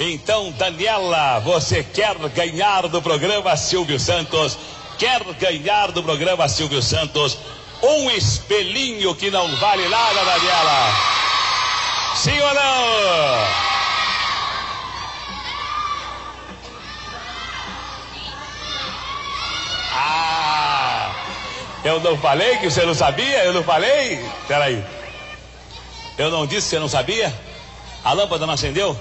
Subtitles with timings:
[0.00, 4.56] Então, Daniela, você quer ganhar do programa Silvio Santos?
[4.96, 7.36] Quer ganhar do programa Silvio Santos
[7.82, 10.94] um espelhinho que não vale nada, Daniela?
[12.14, 13.48] Sim ou não?
[19.94, 21.12] Ah!
[21.84, 23.44] Eu não falei que você não sabia?
[23.44, 24.24] Eu não falei?
[24.46, 24.84] Peraí.
[26.16, 27.34] Eu não disse que você não sabia?
[28.04, 28.96] A lâmpada não acendeu?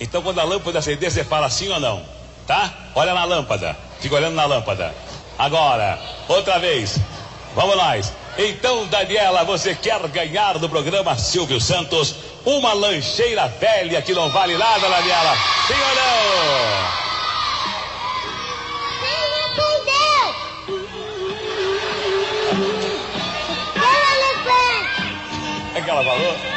[0.00, 2.02] Então quando a lâmpada acender, você fala sim ou não?
[2.46, 2.72] Tá?
[2.94, 3.76] Olha na lâmpada.
[4.00, 4.94] Fica olhando na lâmpada.
[5.38, 5.98] Agora,
[6.28, 6.98] outra vez.
[7.54, 8.12] Vamos nós.
[8.38, 14.56] Então, Daniela, você quer ganhar do programa Silvio Santos uma lancheira velha que não vale
[14.56, 15.36] nada, Daniela?
[15.66, 17.08] Sim ou não?
[25.74, 26.47] É que ela falou?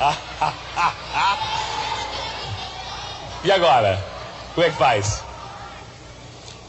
[3.44, 4.02] e agora?
[4.54, 5.22] Como é que faz?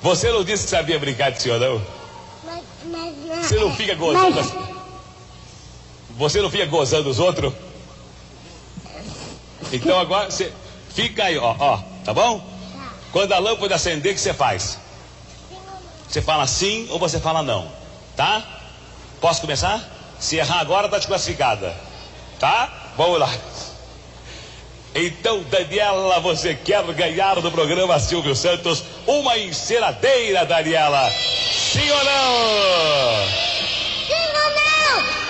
[0.02, 1.82] Você não disse que sabia brincar de senhor, não?
[2.44, 3.16] Mas, mas,
[3.48, 4.36] Você não fica gozando.
[4.36, 4.54] mas- as-
[6.18, 7.54] Você não fica gozando os outros?
[9.72, 10.52] Então agora você
[10.94, 12.46] fica aí, ó, ó, tá bom?
[13.14, 14.78] Quando a lâmpada acender, o que você faz?
[16.08, 17.72] Você fala sim ou você fala não?
[18.18, 18.44] Tá?
[19.22, 19.82] Posso começar?
[20.20, 21.74] Se errar agora, tá desclassificada.
[22.40, 22.70] Tá?
[22.98, 23.30] Vamos lá.
[24.94, 31.10] Então, Daniela, você quer ganhar do programa Silvio Santos uma enceradeira, Daniela?
[31.10, 33.28] Sim ou não?
[34.08, 35.22] Sim ou não?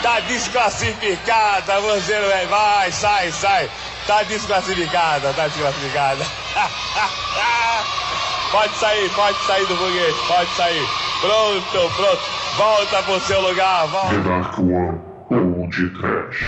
[0.02, 2.46] Tá desclassificada, você não é.
[2.46, 3.70] Vai, sai, sai.
[4.06, 6.26] Tá desclassificada, tá desclassificada.
[8.50, 10.86] pode sair, pode sair do foguete, pode sair.
[11.20, 12.22] Pronto, pronto.
[12.56, 14.14] Volta pro seu lugar, volta.
[14.16, 16.44] The Dark One ou de Trash.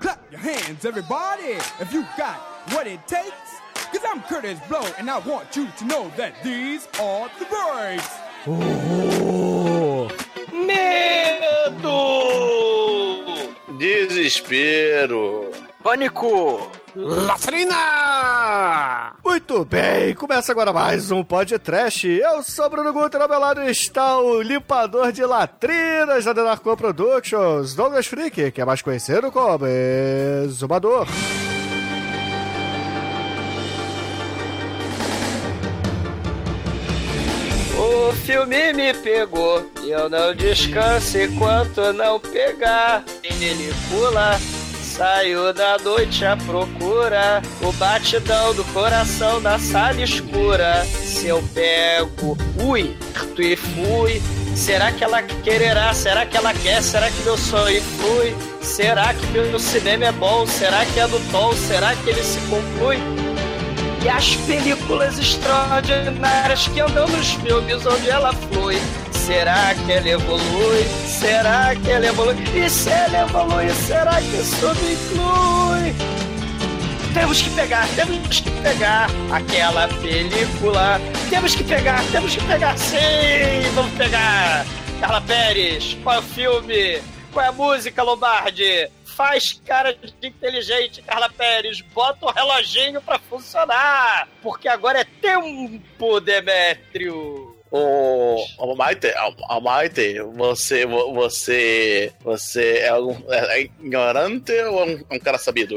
[0.00, 2.36] Clap your hands, everybody, if you got
[2.72, 3.60] what it takes.
[3.92, 8.08] Cause I'm Curtis Blow, and I want you to know that these are the breaks.
[10.52, 11.90] Medo!
[13.78, 15.50] Desespero!
[15.84, 16.70] Pânico!
[16.94, 17.74] Latrina!
[19.24, 22.06] Muito bem, começa agora mais um podcast.
[22.06, 27.74] Eu sou Bruno Guter, ao meu lado está o limpador de latrinas da Denarco Productions,
[27.74, 29.64] Douglas Freak, que é mais conhecido como
[30.44, 31.06] Exumador.
[37.78, 43.02] O filme me pegou e eu não descanso enquanto não pegar.
[43.22, 44.38] Película
[44.92, 47.42] saiu da noite à procura.
[47.62, 50.84] O batidão do coração da sala escura.
[50.84, 52.96] Se eu pego, ui,
[53.34, 54.22] tu e fui.
[54.54, 55.94] Será que ela quererá?
[55.94, 56.82] Será que ela quer?
[56.82, 58.36] Será que meu sonho flui?
[58.60, 60.46] Será que meu cinema é bom?
[60.46, 61.54] Será que é do tom?
[61.54, 62.98] Será que ele se conclui?
[64.04, 68.76] E as películas extraordinárias que andam nos filmes onde ela flui.
[69.12, 70.84] Será que ela evolui?
[71.06, 72.34] Será que ela evolui?
[72.52, 75.94] E se ela evolui, será que isso me inclui?
[77.14, 81.00] Temos que pegar, temos que pegar aquela película.
[81.30, 82.96] Temos que pegar, temos que pegar, sim!
[83.74, 84.66] Vamos pegar!
[84.98, 87.00] Carla Pérez, qual é o filme?
[87.32, 88.88] Qual é a música, Lombardi?
[89.14, 91.80] Faz cara de inteligente, Carla Pérez.
[91.94, 94.28] Bota o reloginho pra funcionar.
[94.42, 97.56] Porque agora é tempo, Demétrio.
[97.70, 99.06] Ô, ô Maite,
[99.48, 105.18] ô, ô, Maite, você, vo- você, você é, um, é ignorante ou é um, um
[105.18, 105.76] cara sabido?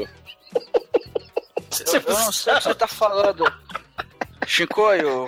[0.54, 3.44] Eu, eu não sei o que você tá falando.
[4.46, 5.26] Chicoio,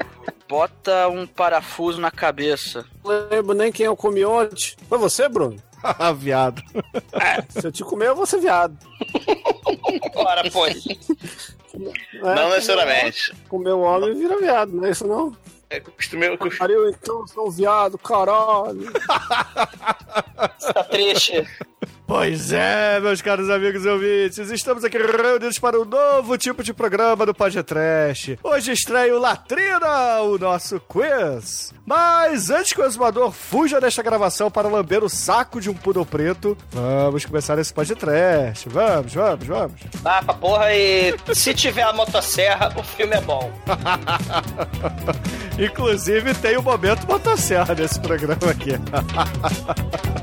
[0.48, 2.84] bota um parafuso na cabeça.
[3.04, 4.74] Não lembro nem quem eu comi ontem.
[4.88, 5.56] Foi você, Bruno?
[5.99, 6.62] Ah, viado.
[7.49, 8.77] Se eu te comer, eu vou ser viado.
[10.15, 10.84] Ora, pois.
[10.87, 13.34] É, não necessariamente.
[13.49, 15.37] Comer o homem vira viado, não é isso não?
[15.71, 18.91] É costume, costume, Pariu, então, sou um viado, caralho.
[20.72, 21.47] Tá triste.
[22.09, 26.72] Pois é, meus caros amigos e ouvintes, estamos aqui reunidos para um novo tipo de
[26.72, 28.39] programa do Podcast.
[28.43, 31.75] Hoje estreia o Latrina, o nosso quiz.
[31.84, 36.07] Mas antes que o exumador fuja desta gravação para lamber o saco de um poodle
[36.07, 38.66] preto, vamos começar esse podcast.
[38.71, 39.81] Vamos, vamos, vamos.
[40.03, 43.53] Ah, pra porra, e se tiver a motosserra, o filme é bom.
[45.60, 48.71] Inclusive tem o momento motosserra nesse programa aqui.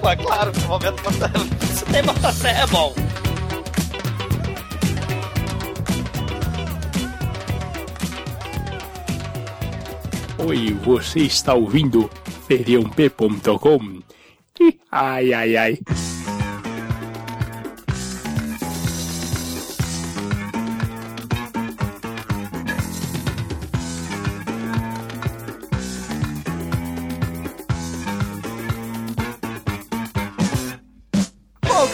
[0.00, 1.38] Pô, é claro, o momento motosserra.
[1.74, 2.94] Se tem motosserra, é bom.
[10.46, 12.10] Oi, você está ouvindo
[12.48, 14.02] feriump.com?
[14.90, 15.78] Ai, ai, ai.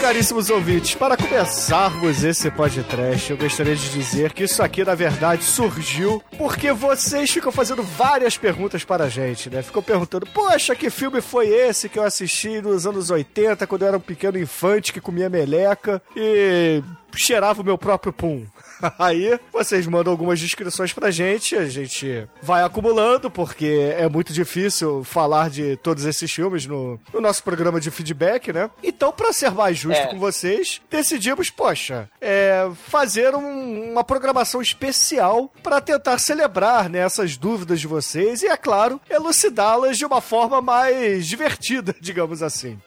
[0.09, 5.43] Caríssimos ouvintes, para começarmos esse podcast, eu gostaria de dizer que isso aqui, na verdade,
[5.43, 9.61] surgiu porque vocês ficam fazendo várias perguntas para a gente, né?
[9.61, 13.87] Ficam perguntando, poxa, que filme foi esse que eu assisti nos anos 80, quando eu
[13.87, 16.81] era um pequeno infante que comia meleca e
[17.15, 18.45] cheirava o meu próprio pum.
[18.97, 25.03] Aí vocês mandam algumas descrições pra gente, a gente vai acumulando, porque é muito difícil
[25.03, 28.69] falar de todos esses filmes no, no nosso programa de feedback, né?
[28.81, 30.07] Então, pra ser mais justo É.
[30.07, 37.35] com vocês, decidimos, poxa, é, fazer um- uma programação especial pra tentar celebrar né, essas
[37.35, 42.79] dúvidas de vocês e, é claro, elucidá-las de uma forma mais divertida, digamos assim.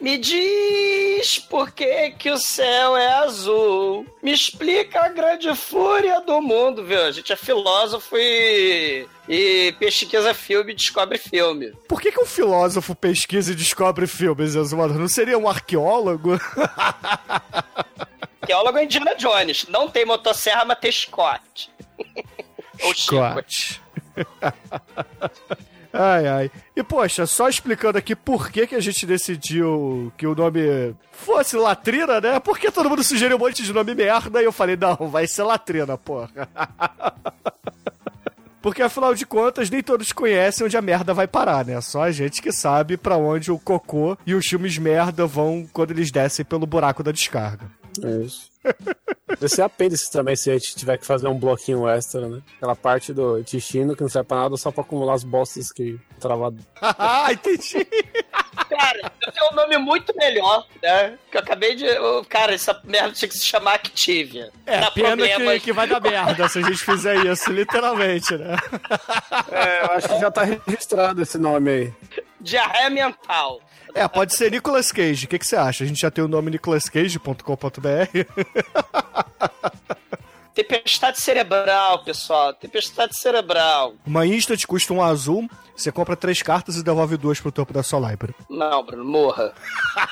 [0.00, 4.06] Me diz por que, que o céu é azul.
[4.22, 7.02] Me explica a grande fúria do mundo, viu?
[7.02, 11.72] A gente é filósofo e, e pesquisa filme e descobre filme.
[11.88, 14.98] Por que, que um filósofo pesquisa e descobre filmes, Exumador?
[14.98, 16.38] Não seria um arqueólogo?
[18.40, 19.66] Arqueólogo é Indiana Jones.
[19.68, 21.70] Não tem motosserra, mas tem Scott.
[22.82, 22.94] Ou.
[22.94, 23.82] Scott.
[25.98, 26.50] ai, ai.
[26.76, 31.56] E, poxa, só explicando aqui por que, que a gente decidiu que o nome fosse
[31.56, 32.40] Latrina, né?
[32.40, 35.42] Porque todo mundo sugeriu um monte de nome merda e eu falei, não, vai ser
[35.42, 36.48] Latrina, porra.
[38.60, 41.80] Porque afinal de contas, nem todos conhecem onde a merda vai parar, né?
[41.80, 45.92] Só a gente que sabe pra onde o cocô e os filmes merda vão quando
[45.92, 47.66] eles descem pelo buraco da descarga.
[48.02, 48.47] É isso.
[49.28, 52.42] Deve ser apêndice também se a gente tiver que fazer um bloquinho extra, né?
[52.56, 55.98] Aquela parte do intestino que não serve pra nada, só pra acumular as bostas que
[56.18, 56.58] travado.
[56.80, 57.86] ah, entendi.
[58.68, 61.18] Cara, eu tenho um nome muito melhor, né?
[61.30, 61.86] Que eu acabei de.
[62.28, 64.50] Cara, essa merda tinha que se chamar Activia.
[64.66, 68.56] É, Dá pena que, que vai dar merda se a gente fizer isso, literalmente, né?
[69.52, 71.94] É, eu acho que já tá registrado esse nome aí.
[72.40, 73.60] Diarreia mental.
[73.98, 75.26] É, pode ser Nicolas Cage.
[75.26, 75.84] O que, que você acha?
[75.84, 77.42] A gente já tem o nome nicolascage.com.br.
[80.54, 82.52] Tempestade cerebral, pessoal.
[82.52, 83.94] Tempestade cerebral.
[84.04, 87.84] Uma Instant custa um azul, você compra três cartas e devolve duas pro topo da
[87.84, 88.34] sua library.
[88.50, 89.52] Não, Bruno, morra.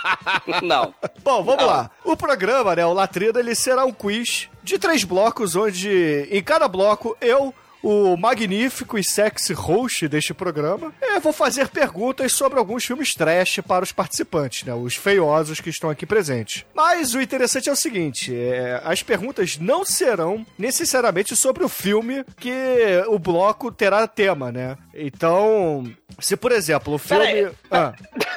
[0.63, 0.95] Não.
[1.25, 1.67] Bom, vamos Não.
[1.67, 1.91] lá.
[2.05, 6.69] O programa, né, o Latrina, ele será um quiz de três blocos, onde em cada
[6.69, 7.53] bloco eu,
[7.87, 13.61] o magnífico e sexy host deste programa, eh, vou fazer perguntas sobre alguns filmes trash
[13.65, 16.65] para os participantes, né, os feiosos que estão aqui presentes.
[16.75, 22.25] Mas o interessante é o seguinte, eh, as perguntas não serão necessariamente sobre o filme
[22.41, 24.77] que o bloco terá tema, né?
[24.93, 27.45] Então, se por exemplo, o Pera filme...
[27.45, 27.53] aí.
[27.71, 27.93] Ah.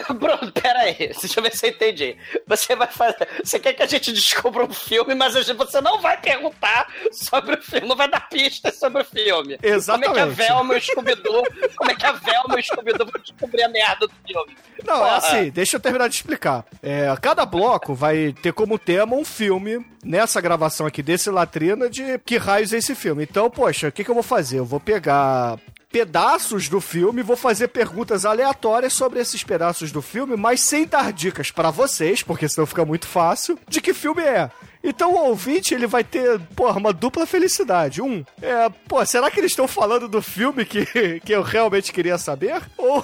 [0.14, 0.96] Bruno, pera aí.
[0.96, 2.18] Deixa eu ver se eu entendi.
[2.48, 3.28] Você vai fazer.
[3.44, 7.62] Você quer que a gente descubra um filme, mas você não vai perguntar sobre o
[7.62, 9.39] filme, não vai dar pistas sobre o filme.
[9.44, 10.36] Como é que a Exatamente.
[10.36, 11.44] Velma e o Scooby-Doo.
[11.76, 14.58] Como é que a Velma e o Scooby-Doo vão descobrir a merda do filme?
[14.86, 16.66] Não, é assim, deixa eu terminar de explicar.
[16.82, 22.18] É, cada bloco vai ter como tema um filme, nessa gravação aqui desse Latrina, de
[22.20, 23.24] que raios é esse filme.
[23.24, 24.60] Então, poxa, o que, que eu vou fazer?
[24.60, 25.58] Eu vou pegar
[25.92, 31.12] pedaços do filme, vou fazer perguntas aleatórias sobre esses pedaços do filme, mas sem dar
[31.12, 34.52] dicas pra vocês, porque senão fica muito fácil, de que filme é.
[34.84, 38.02] Então o ouvinte, ele vai ter, porra, uma dupla felicidade.
[38.02, 40.86] Um, é, pô, será que eles estão falando do filme que,
[41.26, 42.62] que eu realmente queria saber?
[42.78, 43.04] Ou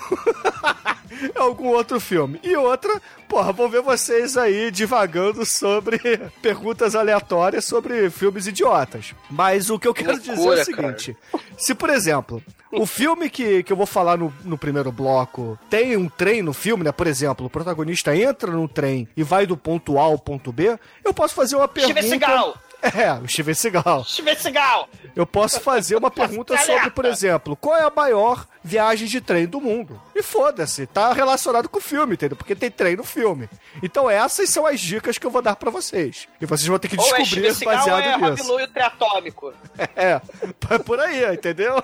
[1.36, 2.40] algum outro filme?
[2.44, 6.00] E outra, porra, vou ver vocês aí divagando sobre
[6.42, 9.14] perguntas aleatórias sobre filmes idiotas.
[9.30, 11.18] Mas o que eu quero dizer é o loucura, seguinte:
[11.58, 12.42] se, por exemplo,
[12.72, 16.54] o filme que, que eu vou falar no, no primeiro bloco tem um trem no
[16.54, 16.92] filme, né?
[16.92, 20.78] Por exemplo, o protagonista entra no trem e vai do ponto A ao ponto B,
[21.04, 22.02] eu posso fazer uma pergunta.
[22.02, 22.58] Steven Seagal!
[22.96, 24.04] É, o Steven Seagal.
[24.06, 24.90] Steven Seagal!
[25.16, 29.46] Eu posso fazer uma pergunta sobre, por exemplo, qual é a maior viagem de trem
[29.46, 30.00] do mundo?
[30.14, 32.38] E foda-se, tá relacionado com o filme, entendeu?
[32.38, 33.50] Porque tem trem no filme.
[33.82, 36.28] Então essas são as dicas que eu vou dar pra vocês.
[36.40, 38.60] E vocês vão ter que Ou é descobrir Steven Seagal ou baseado é nisso.
[38.60, 39.54] E o Triatômico.
[39.96, 40.20] É,
[40.72, 41.82] é por aí, entendeu?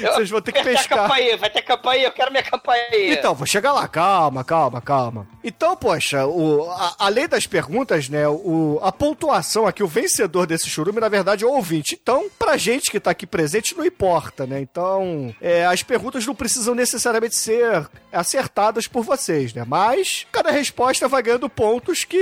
[0.00, 0.98] Vocês vão ter que Vai ter pescar.
[1.02, 3.12] campainha, vai ter campainha, eu quero minha campainha.
[3.14, 5.26] Então, vou chegar lá, calma, calma, calma.
[5.42, 10.68] Então, poxa, o, a- além das perguntas, né, o, a pontuação aqui, o vencedor desse
[10.68, 11.98] churume, na verdade, é o ouvinte.
[12.00, 14.60] Então, pra gente que tá aqui presente, não importa, né?
[14.60, 19.64] Então, é, as perguntas não precisam necessariamente ser acertadas por vocês, né?
[19.66, 22.20] Mas, cada resposta vai ganhando pontos que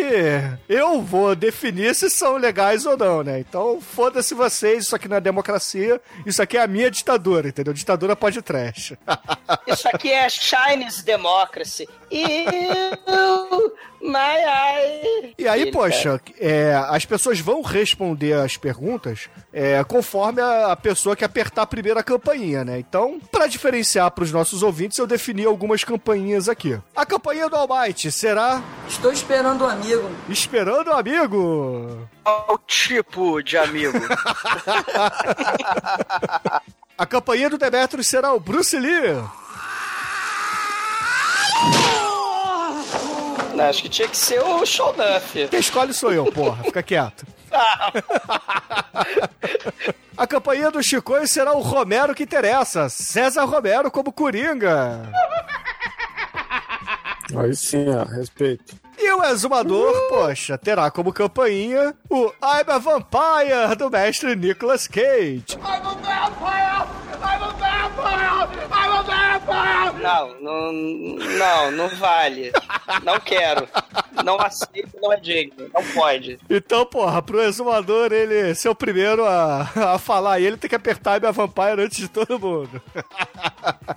[0.68, 3.40] eu vou definir se são legais ou não, né?
[3.40, 7.67] Então, foda-se vocês, isso aqui não é democracia, isso aqui é a minha ditadura, entendeu?
[7.68, 7.72] Entendeu?
[7.72, 8.94] Ditadura pode trash.
[9.66, 11.88] Isso aqui é Chinese Democracy.
[12.10, 15.34] Eu, my eye.
[15.38, 20.76] E aí, Ele, poxa, é, as pessoas vão responder as perguntas é, conforme a, a
[20.76, 22.78] pessoa que apertar primeiro a campainha, né?
[22.78, 26.78] Então, pra diferenciar pros nossos ouvintes, eu defini algumas campainhas aqui.
[26.96, 30.10] A campainha do Almighty será Estou esperando um amigo.
[30.28, 32.08] Esperando o Amigo.
[32.24, 33.98] Qual tipo de amigo?
[36.98, 39.14] A campainha do Demetrius será o Bruce Lee.
[43.54, 45.46] Não, acho que tinha que ser o Shownuff.
[45.48, 46.64] Quem escolhe sou eu, porra.
[46.64, 47.24] Fica quieto.
[50.16, 52.88] A campainha do Chicoio será o Romero que interessa.
[52.88, 55.08] César Romero como Coringa.
[57.36, 58.74] Aí sim, ó, respeito.
[59.00, 65.56] E o exumador, poxa, terá como campainha o I'm a Vampire do mestre Nicolas Cage.
[70.00, 72.52] Não, não, não, não vale.
[73.02, 73.68] Não quero.
[74.24, 75.68] Não aceito, não é digno.
[75.72, 76.38] Não pode.
[76.48, 80.74] Então, porra, pro exumador ele ser o primeiro a, a falar, e ele tem que
[80.74, 82.80] apertar a Vampire antes de todo mundo.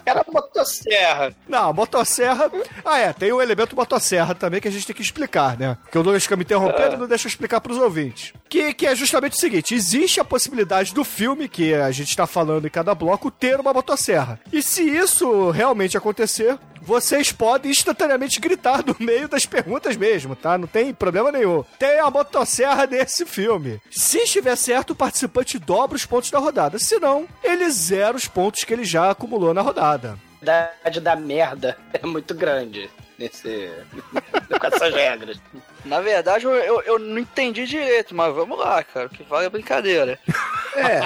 [0.05, 1.33] Era motosserra.
[1.47, 2.51] Não, motosserra.
[2.83, 5.77] Ah, é, tem o elemento motosserra também que a gente tem que explicar, né?
[5.91, 8.33] Que o Douglas fica me interrompendo e não deixa eu explicar pros ouvintes.
[8.49, 12.27] Que, que é justamente o seguinte: existe a possibilidade do filme, que a gente tá
[12.27, 14.39] falando em cada bloco, ter uma motosserra.
[14.51, 20.57] E se isso realmente acontecer, vocês podem instantaneamente gritar no meio das perguntas mesmo, tá?
[20.57, 21.63] Não tem problema nenhum.
[21.77, 23.79] Tem a motosserra nesse filme.
[23.89, 26.79] Se estiver certo, o participante dobra os pontos da rodada.
[26.79, 30.17] Se não, ele zera os pontos que ele já acumulou na rodada.
[30.41, 32.89] A idade da merda é muito grande
[33.21, 33.71] nesse.
[34.59, 35.39] com essas regras.
[35.85, 39.07] Na verdade, eu, eu, eu não entendi direito, mas vamos lá, cara.
[39.07, 40.19] O que vale é brincadeira.
[40.75, 40.99] É,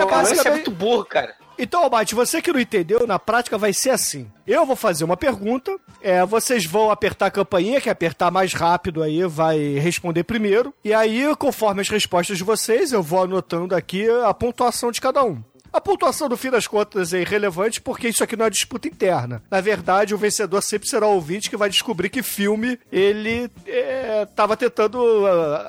[0.00, 1.34] É é muito burro, cara.
[1.58, 4.30] Então, Almighty, você que não entendeu, na prática vai ser assim.
[4.46, 8.54] Eu vou fazer uma pergunta, é, vocês vão apertar a campainha, que é apertar mais
[8.54, 10.74] rápido aí, vai responder primeiro.
[10.82, 15.22] E aí, conforme as respostas de vocês, eu vou anotando aqui a pontuação de cada
[15.22, 15.42] um.
[15.72, 19.42] A pontuação, no fim das contas, é irrelevante porque isso aqui não é disputa interna.
[19.50, 24.26] Na verdade, o vencedor sempre será o ouvinte que vai descobrir que filme ele é,
[24.36, 25.00] tava tentando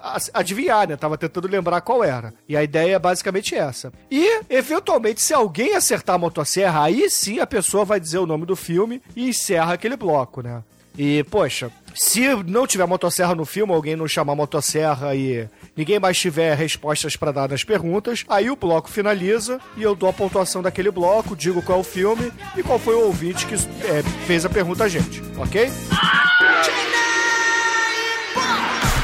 [0.04, 0.98] as- adivinhar, né?
[0.98, 2.34] Tava tentando lembrar qual era.
[2.50, 3.94] E a ideia é basicamente essa.
[4.12, 8.46] E, eventualmente, se alguém acertar a motosserra, aí sim a pessoa vai dizer o nome
[8.46, 10.64] do filme e encerra aquele bloco, né?
[10.98, 16.18] E, poxa, se não tiver motosserra no filme, alguém não chamar motosserra e ninguém mais
[16.18, 20.62] tiver respostas pra dar nas perguntas, aí o bloco finaliza e eu dou a pontuação
[20.62, 24.46] daquele bloco, digo qual é o filme e qual foi o ouvinte que é, fez
[24.46, 25.72] a pergunta a gente, ok?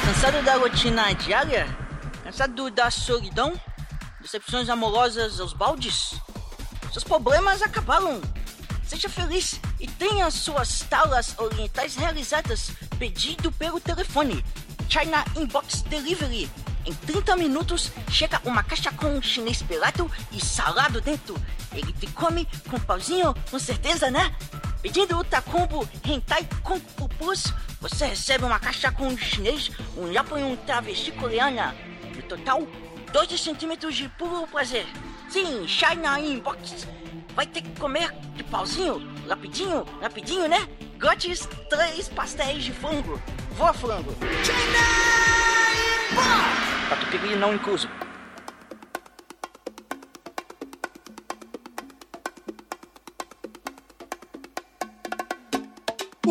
[0.05, 1.67] Cansado da rotina diária?
[2.23, 3.53] Cansado da solidão?
[4.21, 6.13] Decepções amorosas aos baldes?
[6.91, 8.21] Seus problemas acabaram.
[8.85, 14.43] Seja feliz e tenha suas talas orientais realizadas pedido pelo telefone.
[14.89, 16.50] China Inbox Delivery.
[16.84, 21.36] Em 30 minutos chega uma caixa com chinês pelado e salado dentro.
[21.72, 24.36] Ele te come com pauzinho, com certeza, né?
[24.81, 26.79] Pedindo o Tacombo Hentai com
[27.19, 31.75] Plus, você recebe uma caixa com um chinês, um japo e um travesti coreana.
[32.15, 32.65] No total,
[33.12, 34.88] 12 centímetros de puro prazer.
[35.29, 36.88] Sim, China Inbox.
[37.36, 40.67] Vai ter que comer de pauzinho, rapidinho, rapidinho, né?
[40.98, 43.22] Grátis, três pastéis de frango.
[43.60, 44.16] Voa, frango.
[46.89, 47.89] Catupiry não incluso.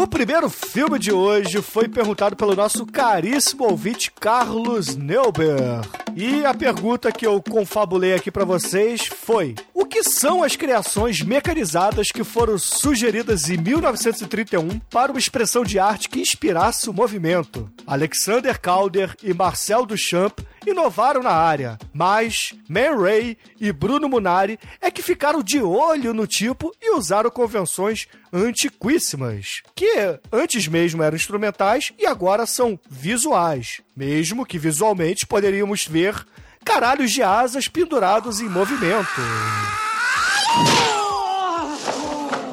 [0.01, 5.81] O primeiro filme de hoje foi perguntado pelo nosso caríssimo ouvinte Carlos Neuber.
[6.15, 11.21] E a pergunta que eu confabulei aqui pra vocês foi: O que são as criações
[11.21, 17.69] mecanizadas que foram sugeridas em 1931 para uma expressão de arte que inspirasse o movimento?
[17.85, 24.91] Alexander Calder e Marcel Duchamp inovaram na área, mas Man Ray e Bruno Munari é
[24.91, 31.93] que ficaram de olho no tipo e usaram convenções antiquíssimas, que antes mesmo eram instrumentais
[31.99, 36.15] e agora são visuais, mesmo que visualmente poderíamos ver
[36.65, 39.09] caralhos de asas pendurados em movimento.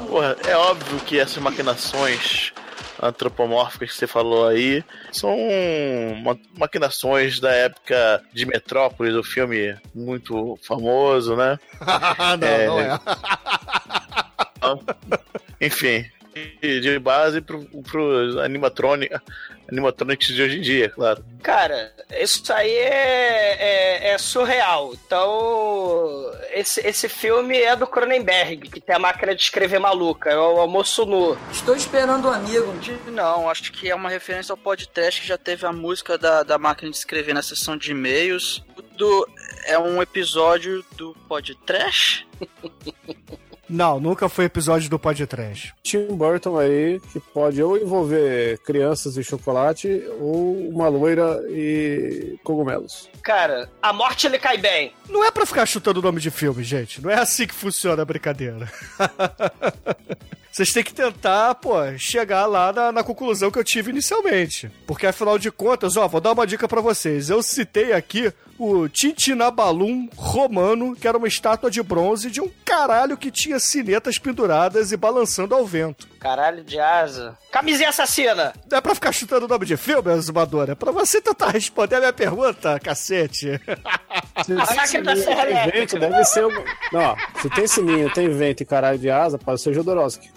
[0.07, 2.53] Porra, é óbvio que essas maquinações
[3.01, 5.35] antropomórficas que você falou aí são
[6.23, 11.59] ma- maquinações da época de Metrópolis, do filme muito famoso, né?
[12.39, 12.99] não, É, não é.
[15.61, 19.13] Enfim, de base pro, pro animatronic,
[19.69, 21.23] animatronics de hoje em dia, claro.
[21.41, 24.93] Cara, isso aí é, é, é surreal.
[24.93, 30.37] Então, esse, esse filme é do Cronenberg, que tem a máquina de escrever maluca, é
[30.37, 31.37] o almoço nu.
[31.51, 32.73] Estou esperando um amigo.
[33.07, 36.57] Não, acho que é uma referência ao podcast que já teve a música da, da
[36.57, 38.61] máquina de escrever na sessão de e-mails.
[38.97, 39.27] Do,
[39.65, 42.27] é um episódio do podcast?
[43.67, 45.73] Não, nunca foi episódio do podcast.
[45.83, 53.09] Tim Burton aí, que pode ou envolver crianças e chocolate, ou uma loira e cogumelos.
[53.23, 54.93] Cara, a morte lhe cai bem.
[55.09, 57.01] Não é pra ficar chutando o nome de filme, gente.
[57.01, 58.71] Não é assim que funciona a brincadeira.
[60.55, 64.71] Vocês têm que tentar, pô, chegar lá na, na, conclusão que eu tive inicialmente.
[64.87, 67.29] Porque afinal de contas, ó, vou dar uma dica para vocês.
[67.29, 73.17] Eu citei aqui o Tintinabalum romano, que era uma estátua de bronze de um caralho
[73.17, 76.07] que tinha sinetas penduradas e balançando ao vento.
[76.19, 77.37] Caralho de asa.
[77.51, 78.53] Camisinha assassina!
[78.69, 81.95] Não é pra ficar chutando o nome de filme, Azumador, é pra você tentar responder
[81.95, 83.59] a minha pergunta, cacete.
[84.45, 86.43] Se, a se tem vento, deve ser.
[86.91, 90.31] Não, se tem sininho, tem vento e caralho de asa, pode ser Jodorowsky.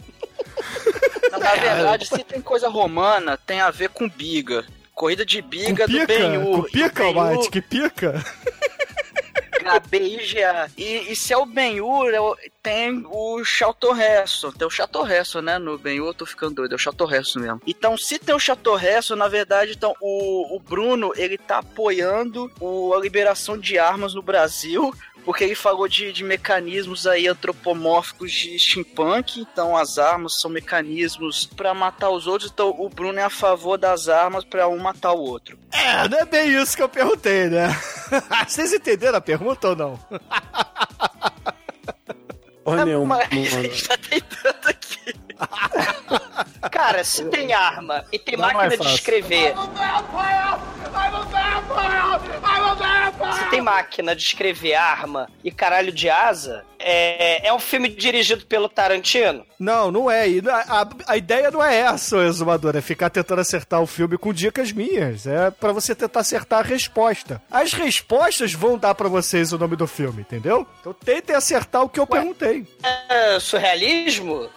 [1.31, 4.65] Na verdade, se tem coisa romana, tem a ver com biga.
[4.99, 6.01] Corrida de biga com pica?
[6.01, 6.71] do Ben-Hur.
[6.73, 7.51] Pica, Mate?
[7.51, 8.15] Que pica?
[9.65, 10.71] A BIGA.
[10.77, 14.53] E, e se é o Ben-Hur, é tem o Chatorresso.
[14.53, 15.59] Tem o Chatorresso, né?
[15.59, 16.73] No Ben-Hur, eu tô ficando doido.
[16.73, 17.61] É o Chatorresso mesmo.
[17.67, 22.95] Então, se tem o Chatorresso, na verdade, então, o, o Bruno, ele tá apoiando o,
[22.95, 24.93] a liberação de armas no Brasil
[25.25, 31.47] porque ele falou de, de mecanismos aí antropomórficos de steampunk, então as armas são mecanismos
[31.47, 35.13] para matar os outros, então o Bruno é a favor das armas para um matar
[35.13, 35.59] o outro.
[35.73, 37.69] É, não é bem isso que eu perguntei, né?
[38.47, 39.99] Vocês entenderam a pergunta ou não?
[42.65, 43.17] Porra nenhuma.
[43.17, 44.78] Mas a gente tá tentando.
[46.71, 48.95] Cara, se tem arma e tem Não é máquina de fácil.
[48.95, 49.55] escrever.
[53.39, 58.47] Se tem máquina de escrever arma e caralho de asa, é, é um filme dirigido
[58.47, 59.45] pelo Tarantino?
[59.59, 60.25] Não, não é.
[60.51, 62.77] A, a, a ideia não é essa, exumador.
[62.77, 65.27] É ficar tentando acertar o filme com dicas minhas.
[65.27, 67.43] É pra você tentar acertar a resposta.
[67.51, 70.67] As respostas vão dar pra vocês o nome do filme, entendeu?
[70.81, 72.67] Então tentem acertar o que eu perguntei.
[73.09, 74.49] É surrealismo?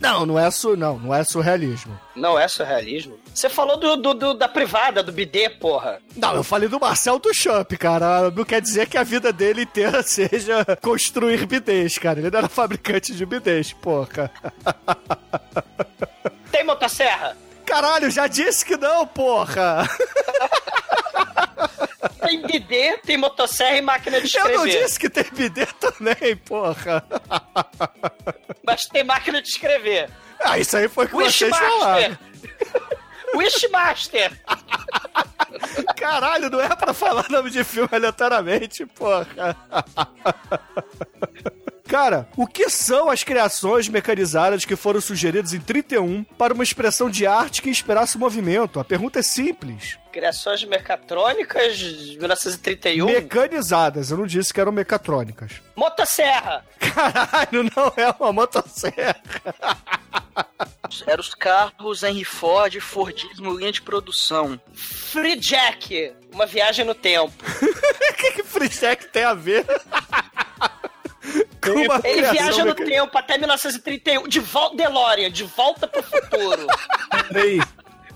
[0.00, 1.98] Não, não é, su, não, não é surrealismo.
[2.16, 3.18] Não é surrealismo?
[3.34, 6.00] Você falou do, do- do- da privada, do bidê, porra.
[6.16, 8.30] Não, eu falei do Marcel Duchamp, cara.
[8.30, 12.18] Não quer dizer que a vida dele inteira seja construir bidês, cara.
[12.18, 14.30] Ele não era fabricante de bidês, porra.
[16.50, 17.36] Tem motosserra?
[17.66, 19.86] Caralho, já disse que não, porra.
[22.30, 24.56] Tem bidê, tem motosserra e máquina de Eu escrever.
[24.56, 27.04] não disse que tem bidê também, porra.
[28.62, 30.08] Mas tem máquina de escrever.
[30.38, 32.16] Ah, isso aí foi o que vocês falaram.
[33.34, 34.30] Wishmaster!
[34.38, 34.40] Wishmaster!
[35.96, 39.26] Caralho, não é pra falar nome de filme aleatoriamente, porra.
[41.90, 47.10] Cara, o que são as criações mecanizadas que foram sugeridas em 31 para uma expressão
[47.10, 48.78] de arte que inspirasse o movimento?
[48.78, 49.98] A pergunta é simples.
[50.12, 53.06] Criações mecatrônicas de 1931.
[53.06, 55.54] Mecanizadas, eu não disse que eram mecatrônicas.
[55.74, 56.64] Motosserra!
[56.78, 59.16] Caralho, não é uma motosserra.
[61.08, 64.60] Eram os carros Henry Ford, Fordismo, linha de produção.
[64.72, 66.12] Free Jack!
[66.32, 67.32] Uma viagem no tempo.
[68.10, 69.64] O que, que Free Jack tem a ver?
[71.66, 74.28] Uma Ele criação viaja no tempo até 1931.
[74.28, 76.66] De volta, DeLorean, de volta pro futuro.
[77.28, 77.62] Três.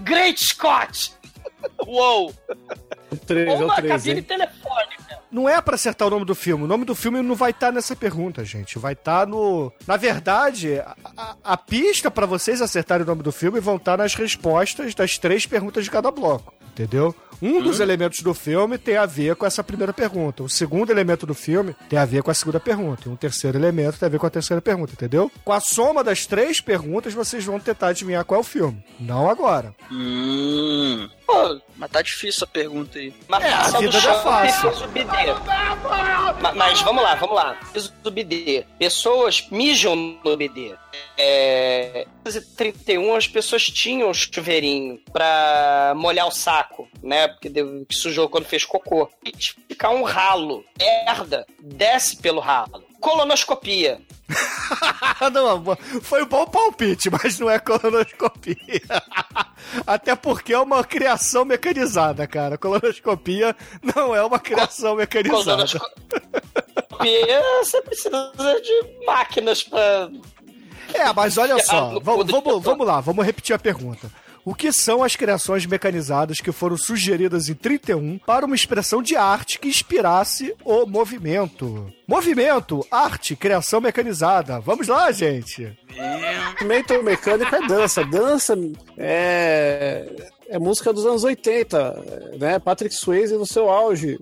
[0.01, 1.13] Great Scott!
[1.87, 2.33] Uou!
[3.11, 4.23] O três, é Ou o uma três, cabine hein?
[4.23, 5.05] telefônica.
[5.31, 6.65] Não é pra acertar o nome do filme.
[6.65, 8.79] O nome do filme não vai estar nessa pergunta, gente.
[8.79, 9.73] Vai estar no.
[9.87, 13.97] Na verdade, a, a- a pista pra vocês acertarem o nome do filme vão estar
[13.99, 16.53] nas respostas das três perguntas de cada bloco.
[16.73, 17.15] Entendeu?
[17.41, 20.43] Um dos elementos do filme tem a ver com essa primeira pergunta.
[20.43, 23.09] O segundo elemento do filme tem a ver com a segunda pergunta.
[23.09, 25.31] E um terceiro elemento tem a ver com a terceira pergunta, entendeu?
[25.45, 28.85] Com a soma das três perguntas, vocês vão tentar adivinhar qual é o filme.
[28.99, 29.75] Não agora.
[29.91, 31.09] Hum.
[31.27, 33.13] Pô, mas tá difícil a pergunta aí.
[33.29, 34.71] Mas É, a vida Duchamp não é fácil.
[34.71, 35.33] fez o bidê.
[36.41, 37.55] Ma- Mas vamos lá, vamos lá.
[37.73, 38.65] Fez o bidê.
[38.79, 40.75] Pessoas mijam no bidê.
[41.17, 42.03] É...
[42.03, 47.29] Em 1931 as pessoas tinham chuveirinho pra molhar o saco, né?
[47.29, 49.11] Porque deu- que sujou quando fez cocô.
[49.25, 49.33] E
[49.69, 50.65] ficar um ralo.
[50.79, 51.47] Merda.
[51.61, 52.85] Desce pelo ralo.
[53.05, 54.01] Colonoscopia.
[55.31, 58.57] Não, foi um bom palpite, mas não é colonoscopia.
[59.87, 62.57] Até porque é uma criação mecanizada, cara.
[62.57, 65.67] Colonoscopia não é uma criação mecanizada.
[65.67, 70.09] Colonoscopia, você precisa de máquinas pra
[70.95, 72.31] É, mas olha só, vamos,
[72.63, 74.11] vamos lá, vamos repetir a pergunta.
[74.45, 79.17] O que são as criações mecanizadas que foram sugeridas em 31 para uma expressão de
[79.17, 81.91] arte que inspirasse o movimento?
[82.07, 84.61] Movimento, arte, criação mecanizada.
[84.61, 85.75] Vamos lá, gente.
[86.53, 88.05] Movimento mecânico é dança.
[88.05, 88.55] Dança
[88.99, 92.59] é, é música dos anos 80, né?
[92.59, 94.19] Patrick Swayze no seu auge.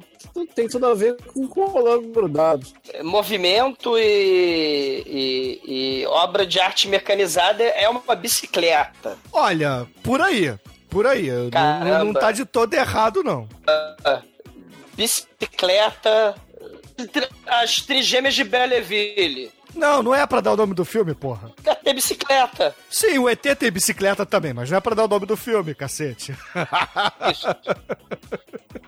[0.54, 2.66] Tem tudo a ver com colando grudado.
[3.02, 5.60] Movimento e, e-
[6.02, 9.18] e obra de arte mecanizada é uma bicicleta.
[9.32, 10.54] Olha, por aí.
[10.88, 11.30] Por aí.
[11.30, 12.04] Não, Caramba.
[12.04, 13.48] não tá de todo errado, não.
[14.94, 16.34] Bicicleta.
[17.12, 19.50] tri- As trigêmeas de Belleville.
[19.74, 21.50] Não, não é pra dar o nome do filme, porra.
[21.82, 22.74] Tem bicicleta.
[22.90, 25.74] Sim, o ET tem bicicleta também, mas não é pra dar o nome do filme,
[25.74, 26.34] cacete.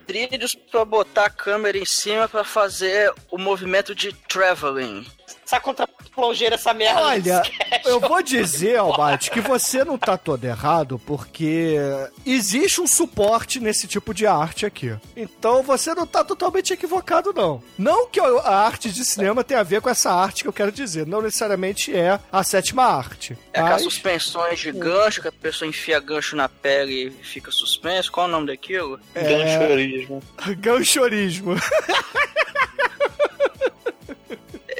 [0.07, 5.07] Trilhos pra botar a câmera em cima pra fazer o movimento de traveling.
[5.46, 7.00] Sabe contra plongeira essa merda?
[7.20, 7.85] de Olha, sketch?
[7.87, 11.76] eu vou dizer, Albate, que você não tá todo errado, porque
[12.24, 14.94] existe um suporte nesse tipo de arte aqui.
[15.16, 17.62] Então você não tá totalmente equivocado, não.
[17.76, 20.72] Não que a arte de cinema tenha a ver com essa arte que eu quero
[20.72, 21.07] dizer.
[21.07, 23.37] Não necessariamente é a sétima arte.
[23.52, 27.50] É aquelas Mas- suspensões de gancho, que a pessoa enfia gancho na pele e fica
[27.50, 28.11] suspenso.
[28.11, 28.98] Qual é o nome daquilo?
[29.14, 29.22] É.
[29.22, 30.22] Ganchorismo.
[30.59, 31.54] Ganchorismo.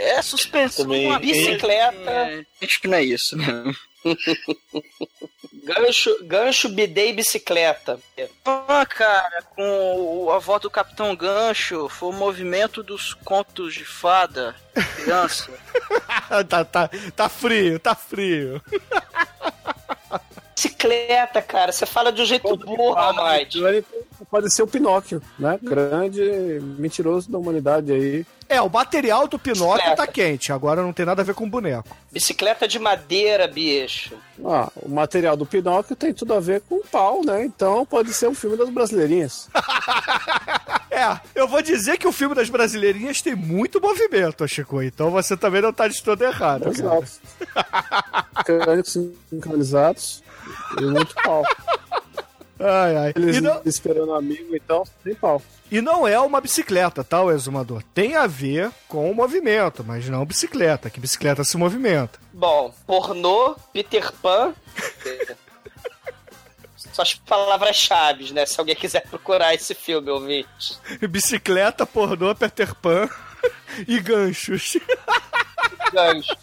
[0.05, 0.85] É suspensão.
[0.85, 2.11] Também- uma Bicicleta.
[2.11, 3.73] É, acho que não é isso, né?
[5.65, 7.99] Gancho, gancho, bidê e bicicleta.
[8.45, 14.55] Ah, cara, com a volta do Capitão Gancho, foi o movimento dos contos de fada,
[14.97, 15.51] criança.
[16.51, 18.61] tá, tá, tá frio, tá frio.
[20.55, 21.73] Bicicleta, cara.
[21.73, 23.61] Você fala de um jeito burro, Almighty.
[24.35, 25.57] Pode ser o Pinóquio, né?
[25.63, 26.21] Grande
[26.77, 28.27] mentiroso da humanidade aí.
[28.49, 29.97] É, o material do Pinóquio Bicicleta.
[29.97, 31.97] tá quente, agora não tem nada a ver com boneco.
[32.11, 34.17] Bicicleta de madeira, bicho.
[34.45, 37.45] Ah, o material do Pinóquio tem tudo a ver com o pau, né?
[37.45, 39.49] Então pode ser um filme das brasileirinhas.
[40.95, 44.81] É, eu vou dizer que o filme das brasileirinhas tem muito movimento, Chico.
[44.81, 46.69] Então você também não tá de todo errado.
[46.69, 47.05] Exato.
[48.37, 48.93] Mecânicos
[49.29, 50.23] sincronizados
[50.81, 51.43] e muito pau.
[52.59, 53.13] Ai, ai.
[53.17, 55.43] Eles não, esperando um amigo, então, sem pau.
[55.71, 57.83] e não é uma bicicleta, tá, o exumador?
[57.95, 62.19] Tem a ver com o movimento, mas não bicicleta, que bicicleta se movimenta.
[62.33, 64.55] Bom, pornô, Peter Pan.
[66.77, 68.47] Só as palavras-chave, né?
[68.47, 70.79] Se alguém quiser procurar esse filme, ouvinte.
[71.09, 73.09] Bicicleta, pornô, Peter Pan
[73.89, 74.77] e ganchos.
[75.93, 76.37] Gancho.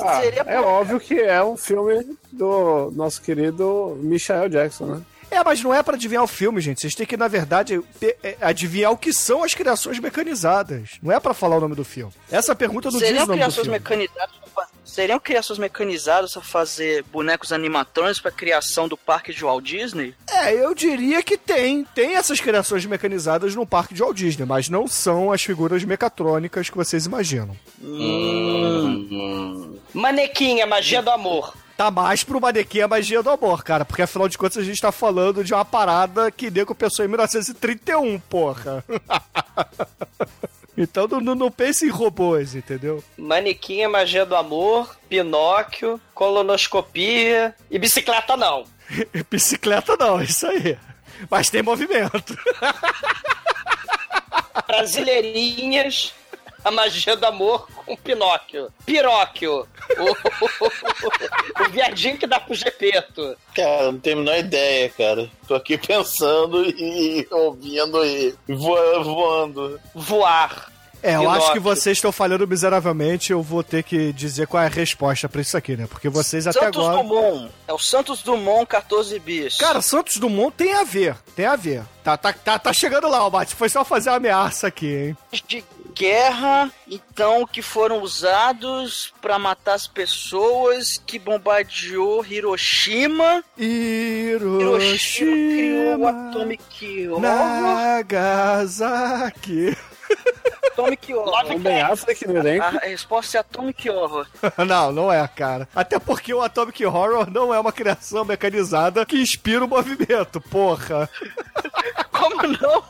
[0.00, 5.02] Ah, é óbvio que é um filme do nosso querido Michael Jackson, né?
[5.30, 6.80] É, mas não é pra adivinhar o filme, gente.
[6.80, 10.98] Vocês têm que, na verdade, é, adivinhar o que são as criações mecanizadas.
[11.02, 12.12] Não é pra falar o nome do filme.
[12.30, 13.78] Essa pergunta não diz Seriam o nome do criações filme.
[13.78, 14.48] mecanizadas
[14.84, 20.14] Seriam criações mecanizadas pra fazer bonecos animatrônicos pra criação do parque de Walt Disney?
[20.28, 21.84] É, eu diria que tem.
[21.94, 26.70] Tem essas criações mecanizadas no parque de Walt Disney, mas não são as figuras mecatrônicas
[26.70, 27.54] que vocês imaginam.
[29.92, 31.54] Manequim, a magia do amor.
[31.78, 33.84] Tá mais pro manequim a magia do amor, cara.
[33.84, 37.08] Porque afinal de contas a gente tá falando de uma parada que nego pensou em
[37.08, 38.84] 1931, porra.
[40.76, 43.04] então não, não, pense em robôs, entendeu?
[43.16, 44.96] Manequim, a magia do amor.
[45.08, 46.00] Pinóquio.
[46.12, 47.54] Colonoscopia.
[47.70, 48.64] E bicicleta não.
[49.30, 50.76] Bicicleta não, isso aí.
[51.30, 52.36] Mas tem movimento.
[54.66, 56.12] Brasileirinhas.
[56.64, 58.68] A magia do amor com Pinóquio.
[58.84, 59.64] Piróquio.
[59.98, 63.36] O, o viadinho que dá pro Gepeto.
[63.54, 65.28] Cara, não tenho a menor ideia, cara.
[65.46, 69.80] Tô aqui pensando e ouvindo e voa- voando.
[69.94, 70.72] Voar.
[71.02, 73.32] É, eu acho que vocês estão falhando miseravelmente.
[73.32, 75.86] Eu vou ter que dizer qual é a resposta pra isso aqui, né?
[75.88, 77.02] Porque vocês até Santos agora.
[77.02, 77.50] Dumont.
[77.66, 79.56] É o Santos Dumont 14 bis.
[79.56, 81.82] Cara, Santos Dumont tem a ver, tem a ver.
[82.02, 83.54] Tá, tá, tá, tá chegando lá, o Bate.
[83.54, 85.16] Foi só fazer uma ameaça aqui, hein?
[85.46, 85.62] de
[85.94, 93.42] guerra, então, que foram usados pra matar as pessoas que bombardeou Hiroshima.
[93.58, 97.20] Hiroshima criou o Hiroshima, Atomic Horror.
[98.00, 99.76] Nagasaki.
[100.78, 101.52] Atomic Horror.
[101.52, 102.64] O Ben Affleck no elenco.
[102.64, 104.26] A resposta é Atomic Horror.
[104.66, 105.68] Não, não é, cara.
[105.74, 111.08] Até porque o Atomic Horror não é uma criação mecanizada que inspira o movimento, porra.
[112.12, 112.84] Como não?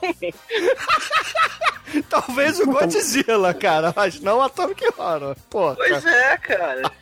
[2.09, 5.77] Talvez o Godzilla, cara, mas não o Atomic Horror, porra.
[5.77, 6.93] Pois é, cara.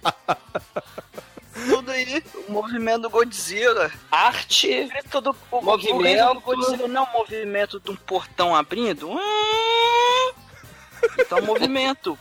[1.69, 3.91] Tudo aí, o movimento do Godzilla.
[4.11, 4.89] Arte.
[5.11, 5.95] Todo o Movimento.
[5.95, 9.11] movimento do Godzilla não é o movimento de um portão abrindo.
[9.11, 10.33] Hum.
[11.19, 12.19] Então, movimento.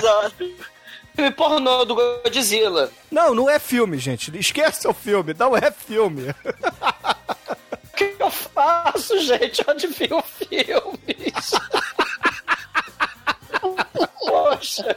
[0.00, 0.56] Sabe?
[1.14, 2.90] filme pornô do Godzilla.
[3.10, 4.36] Não, não é filme, gente.
[4.36, 6.34] Esquece o filme, não é filme.
[7.84, 9.62] O que eu faço, gente?
[9.68, 11.52] Onde viu filmes?
[14.26, 14.96] Poxa.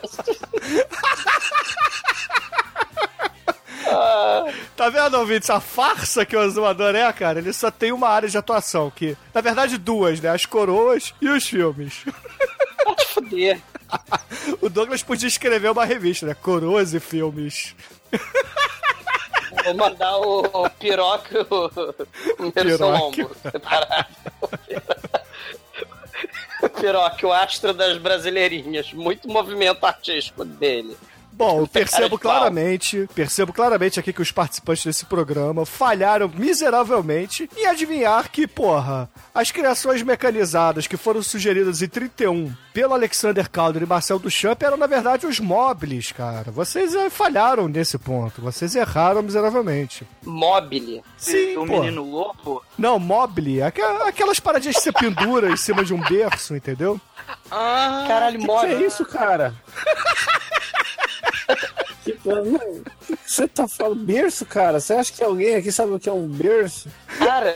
[4.76, 5.50] Tá vendo, ouvintes?
[5.50, 9.16] A farsa que o Azumador é, cara, ele só tem uma área de atuação, que,
[9.34, 10.30] na verdade, duas, né?
[10.30, 12.04] As coroas e os filmes.
[12.84, 13.62] pode foder.
[14.62, 16.34] O Douglas podia escrever uma revista, né?
[16.34, 17.76] Coroas e filmes.
[19.64, 22.86] Vou mandar o, o piroca o, Piroca.
[22.86, 23.32] Lombo
[26.80, 28.92] piroca, o astro das brasileirinhas.
[28.94, 30.98] Muito movimento artístico dele.
[31.38, 37.66] Bom, eu percebo claramente, percebo claramente aqui que os participantes desse programa falharam miseravelmente em
[37.66, 43.86] adivinhar que, porra, as criações mecanizadas que foram sugeridas em 31 pelo Alexander Calder e
[43.86, 46.52] Marcel Duchamp eram, na verdade, os móveis, cara.
[46.52, 48.42] Vocês eh, falharam nesse ponto.
[48.42, 50.06] Vocês erraram miseravelmente.
[50.24, 51.02] Mobile.
[51.18, 51.80] Sim, o pô.
[51.82, 52.64] menino lobo.
[52.78, 57.00] Não, mobile, aqu- aquelas paradinhas que você pendura em cima de um berço, entendeu?
[57.50, 58.84] Ah, Caralho, Que mobile.
[58.84, 59.54] é isso, cara?
[62.12, 64.80] O que Você tá falando berço, cara?
[64.80, 66.88] Você acha que alguém aqui sabe o que é um berço?
[67.18, 67.56] Cara,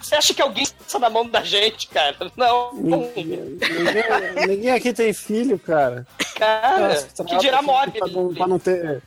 [0.00, 2.16] você acha que alguém está na mão da gente, cara?
[2.36, 2.72] Não.
[2.74, 6.06] Ninguém, ninguém- ninguém aqui tem filho, cara.
[6.38, 9.02] Cara, Nossa, que dirá Pra não, pra não ter.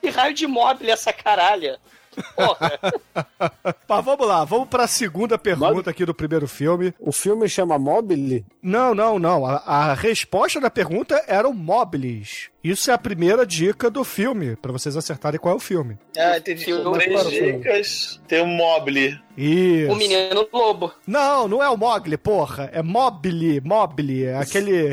[0.00, 1.78] Que raio de mobile essa caralha?
[2.36, 2.78] Porra.
[3.88, 6.94] Mas vamos lá, vamos pra segunda pergunta aqui do primeiro filme.
[7.00, 8.44] O filme chama Mobile?
[8.62, 9.44] Não, não, não.
[9.46, 12.50] A, a resposta da pergunta eram móveis.
[12.64, 15.98] Isso é a primeira dica do filme, pra vocês acertarem qual é o filme.
[16.18, 16.64] Ah, entendi.
[16.64, 16.98] Filme.
[16.98, 18.20] Três dicas.
[18.26, 19.20] Tem o Mobile.
[19.36, 19.92] Isso.
[19.92, 20.92] O menino lobo.
[21.06, 22.70] Não, não é o Mogli, porra.
[22.72, 24.92] É Mobile, Mobile, é aquele...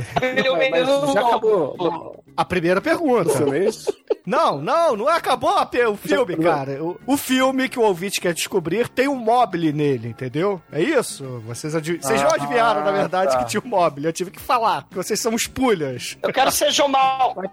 [0.51, 1.27] O Mas menino já lobo.
[1.27, 1.75] acabou.
[1.79, 3.55] Não, A primeira pergunta.
[3.55, 3.95] é isso?
[4.25, 6.83] Não, não, não acabou a pe- o filme, cara.
[6.83, 10.61] O, o filme que o ouvinte quer descobrir tem um Mobile nele, entendeu?
[10.71, 11.23] É isso?
[11.45, 13.39] Vocês, adi- vocês não Ah, adivinharam, na verdade, tá.
[13.43, 14.07] que tinha um Mobile.
[14.07, 16.17] Eu tive que falar, que vocês são os pulhas.
[16.21, 16.89] Eu quero ser João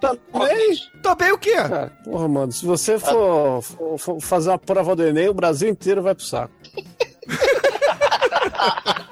[0.09, 0.19] Mal.
[0.33, 1.03] Mas também.
[1.03, 1.55] Também o quê?
[1.55, 5.69] Cara, porra, mano, se você for, for- for fazer uma prova do Enem, o Brasil
[5.69, 6.53] inteiro vai pro saco.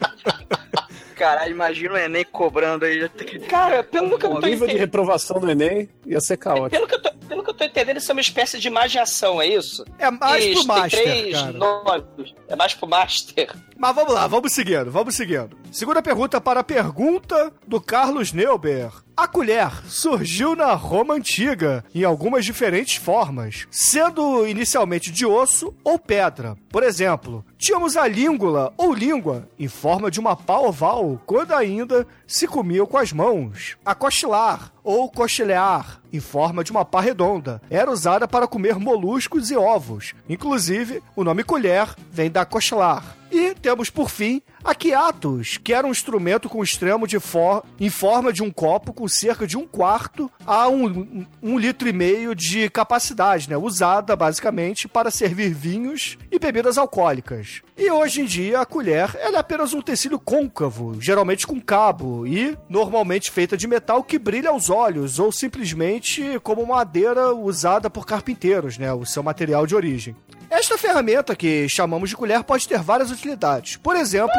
[1.16, 3.08] Caralho, imagina o Enem cobrando aí.
[3.48, 4.78] Cara, pelo que eu O tô nível de entendendo.
[4.78, 6.70] reprovação do Enem ia ser caótico.
[6.70, 9.40] Pelo que, eu tô, pelo que eu tô entendendo, isso é uma espécie de imaginação,
[9.40, 9.82] é isso?
[9.98, 11.52] É mais isso, pro Master, três cara.
[11.52, 12.34] nomes.
[12.48, 13.50] É mais pro Master.
[13.78, 15.50] Mas vamos lá, vamos seguindo, vamos seguindo.
[15.70, 18.90] Segunda pergunta para a pergunta do Carlos Neuber.
[19.14, 25.98] A colher surgiu na Roma Antiga em algumas diferentes formas, sendo inicialmente de osso ou
[25.98, 26.56] pedra.
[26.70, 32.06] Por exemplo, tínhamos a língula ou língua em forma de uma pá oval, quando ainda
[32.26, 33.76] se comiam com as mãos.
[33.84, 39.50] A cochilar ou cochilear em forma de uma pá redonda era usada para comer moluscos
[39.50, 40.14] e ovos.
[40.28, 43.16] Inclusive, o nome colher vem da cochilar.
[43.32, 47.88] E temos por fim a quiatus, que era um instrumento com extremo de for em
[47.88, 52.34] forma de um copo com cerca de um quarto a um, um- litro e meio
[52.34, 53.56] de capacidade, né?
[53.56, 57.62] Usada basicamente para servir vinhos e bebidas alcoólicas.
[57.78, 62.56] E hoje em dia a colher é apenas um tecido côncavo, geralmente com cabo e
[62.68, 68.78] normalmente feita de metal que brilha aos olhos ou simplesmente como madeira usada por carpinteiros,
[68.78, 68.92] né?
[68.92, 70.16] O seu material de origem.
[70.58, 73.76] Esta ferramenta que chamamos de colher pode ter várias utilidades.
[73.76, 74.32] Por exemplo,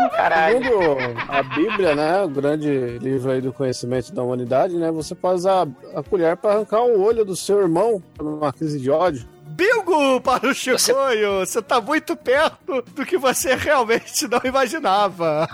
[0.52, 5.36] Segundo a Bíblia, né, o grande livro aí do conhecimento da humanidade, né, você pode
[5.36, 9.28] usar a colher para arrancar o olho do seu irmão numa crise de ódio.
[9.46, 11.46] bingo para o Chicoio!
[11.46, 15.48] Você tá muito perto do que você realmente não imaginava.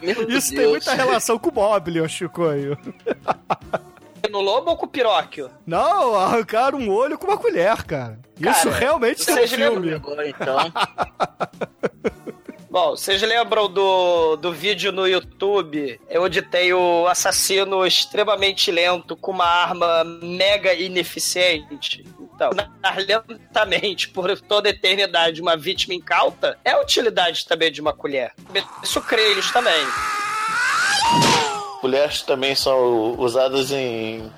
[0.00, 0.70] Meu Isso tem Deus.
[0.70, 2.78] muita relação com o Mobile, ô Chicoio.
[4.30, 5.50] No lobo ou com o piróquio?
[5.66, 8.18] Não, arrancar um olho com uma colher, cara.
[8.38, 9.94] Isso Cara, realmente tem um vocês lembram filme.
[9.94, 10.58] Agora então.
[12.70, 19.32] Bom, vocês lembram do, do vídeo no YouTube onde tem o assassino extremamente lento com
[19.32, 22.04] uma arma mega ineficiente?
[22.34, 27.80] Então, matar lentamente por toda a eternidade uma vítima incauta é a utilidade também de
[27.80, 28.32] uma colher.
[28.84, 29.84] Sucrilhos também.
[31.80, 34.30] Colheres também são usadas em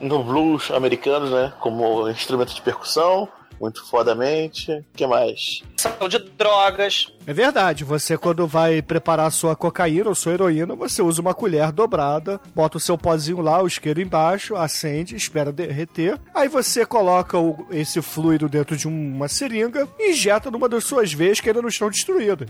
[0.00, 1.52] no blues americanos, né?
[1.60, 3.28] Como instrumento de percussão,
[3.60, 4.72] muito fodamente.
[4.72, 5.62] O que mais?
[5.76, 7.12] São de drogas.
[7.26, 11.34] É verdade, você quando vai preparar a sua cocaína ou sua heroína, você usa uma
[11.34, 16.18] colher dobrada, bota o seu pozinho lá, o isqueiro embaixo, acende, espera derreter.
[16.34, 21.12] Aí você coloca o- esse fluido dentro de uma seringa e injeta numa das suas
[21.12, 22.48] veias que ainda não estão destruídas.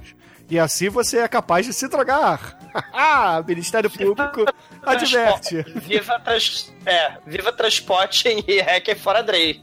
[0.49, 2.57] E assim você é capaz de se drogar.
[2.92, 4.44] Ah, Ministério Público
[4.85, 5.62] Adverte.
[5.75, 6.73] Viva, trans...
[6.87, 9.62] é, viva transporte e hacker fora Drey.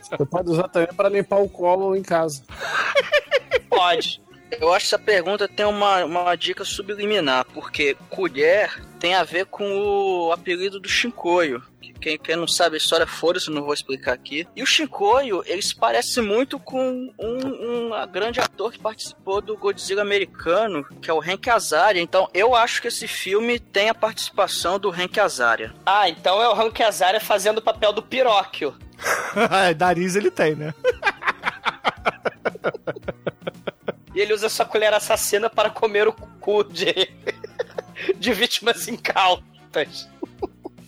[0.00, 2.42] Você pode usar também para limpar o colo em casa.
[3.68, 4.20] Pode.
[4.60, 8.70] Eu acho que essa pergunta tem uma, uma dica subliminar, porque colher
[9.02, 11.60] tem a ver com o apelido do Shinkoio.
[11.80, 14.46] Que Quem, quem não sabe a história, foda-se, não vou explicar aqui.
[14.54, 19.56] E o Shinkoio, ele se parece muito com um, um grande ator que participou do
[19.56, 22.00] Godzilla americano, que é o Hank Azaria.
[22.00, 25.74] Então, eu acho que esse filme tem a participação do Hank Azaria.
[25.84, 28.72] Ah, então é o Hank Azaria fazendo o papel do Piróquio.
[29.76, 30.72] Nariz ele tem, né?
[34.14, 37.10] E ele usa sua colher assassina para comer o cu de,
[38.22, 40.08] de vítimas incautas.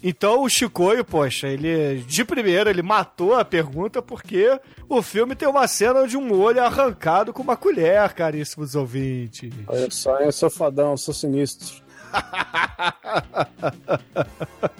[0.02, 5.48] Então o Chicoio, poxa, ele de primeira ele matou a pergunta porque o filme tem
[5.48, 9.50] uma cena de um olho arrancado com uma colher, caríssimos ouvintes.
[9.66, 11.82] Olha só, eu sou fodão, eu sou sinistro.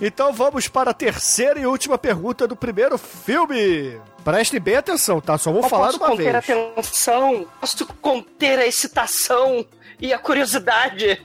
[0.01, 3.99] Então vamos para a terceira e última pergunta do primeiro filme.
[4.25, 5.37] Prestem bem atenção, tá?
[5.39, 6.35] Só vou Eu falar posso uma conter vez.
[6.35, 9.65] a atenção, posso conter a excitação
[10.01, 11.25] e a curiosidade.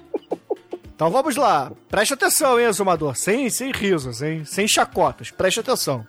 [0.99, 1.71] Então vamos lá.
[1.88, 3.15] Preste atenção, hein, Exumador?
[3.15, 4.43] Sem, sem risos, hein?
[4.43, 5.31] Sem chacotas.
[5.31, 6.05] Preste atenção.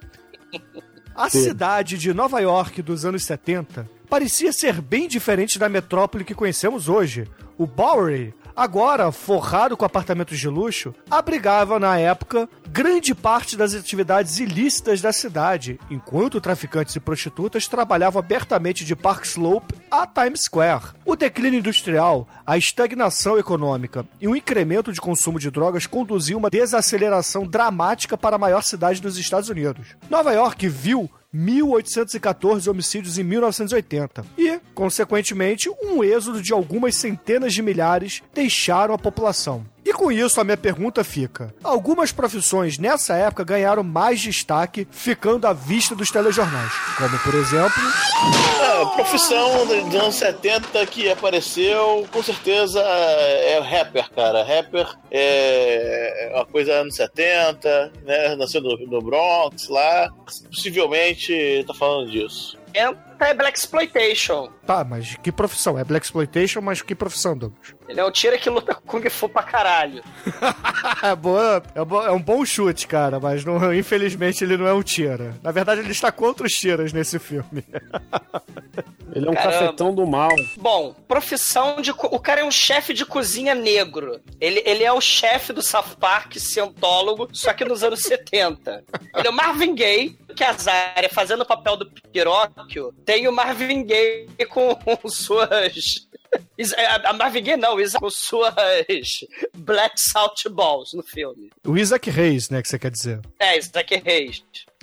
[1.15, 6.35] A cidade de Nova York dos anos 70 parecia ser bem diferente da metrópole que
[6.35, 7.29] conhecemos hoje.
[7.57, 14.39] O Bowery, agora forrado com apartamentos de luxo, abrigava na época grande parte das atividades
[14.39, 20.89] ilícitas da cidade, enquanto traficantes e prostitutas trabalhavam abertamente de Park Slope a Times Square.
[21.07, 26.51] O declínio industrial, a estagnação econômica e o incremento de consumo de drogas conduziu uma
[26.51, 29.97] desaceleração dramática para a maior cidade dos Estados Unidos.
[30.11, 37.63] Nova York viu 1.814 homicídios em 1980 e, consequentemente, um êxodo de algumas centenas de
[37.63, 39.65] milhares deixaram a população.
[39.85, 45.47] E com isso a minha pergunta fica: algumas profissões nessa época ganharam mais destaque ficando
[45.47, 47.83] à vista dos telejornais, como por exemplo,
[48.83, 54.43] A profissão dos anos 70 que apareceu, com certeza é rapper, cara.
[54.43, 58.37] Rapper é uma coisa anos 70, né?
[58.37, 60.09] Nasceu no, no Bronx lá.
[60.51, 62.59] Possivelmente tá falando disso.
[63.29, 64.49] É Black Exploitation.
[64.67, 65.79] tá, mas que profissão?
[65.79, 67.75] É Black Exploitation, mas que profissão, Douglas?
[67.89, 70.03] Ele é um tira que luta Kung Fu pra caralho.
[71.03, 74.73] É, boa, é, bo- é um bom chute, cara, mas não- infelizmente ele não é
[74.73, 75.35] um tira.
[75.43, 77.65] Na verdade, ele está contra os tiras nesse filme.
[79.13, 79.59] Ele é um Caramba.
[79.59, 80.31] cafetão do mal.
[80.57, 81.91] Bom, profissão de.
[81.91, 84.21] O cara é um chefe de cozinha negro.
[84.41, 88.85] Ele, ele é o chefe do South Park, cientólogo, só que nos anos 70.
[89.17, 93.33] Ele é o Marvin Gaye, que a Zarya, fazendo o papel do Piróquio, tem o
[93.33, 94.77] Marvin Gaye com
[95.09, 96.07] suas.
[97.05, 98.55] A Marvin Gaye não, Isa- com suas
[99.57, 101.51] Black Salt Balls no filme.
[101.67, 103.21] o Isaac Reis, né, que você quer dizer.
[103.41, 104.43] É, Isaac Reis.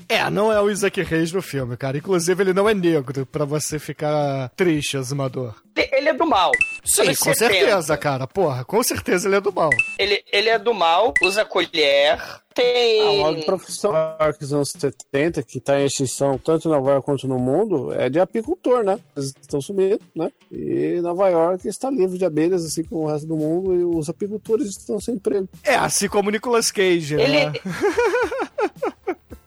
[0.09, 1.97] É, não é o Isaac Reis no filme, cara.
[1.97, 5.53] Inclusive, ele não é negro, pra você ficar triste, azumador.
[5.75, 6.51] Ele é do mal.
[6.87, 7.35] Sim, com 70.
[7.35, 8.25] certeza, cara.
[8.25, 9.69] Porra, com certeza ele é do mal.
[9.99, 12.17] Ele, ele é do mal, usa colher,
[12.55, 13.01] tem.
[13.01, 13.93] A maior profissão
[14.39, 18.09] dos anos 70, que tá em extinção tanto em Nova York quanto no mundo, é
[18.09, 18.97] de apicultor, né?
[19.15, 20.31] Eles estão sumindo, né?
[20.51, 24.09] E Nova York está livre de abelhas, assim como o resto do mundo, e os
[24.09, 25.47] apicultores estão sem emprego.
[25.63, 27.53] É, assim como o Nicolas Cage, Ele- né?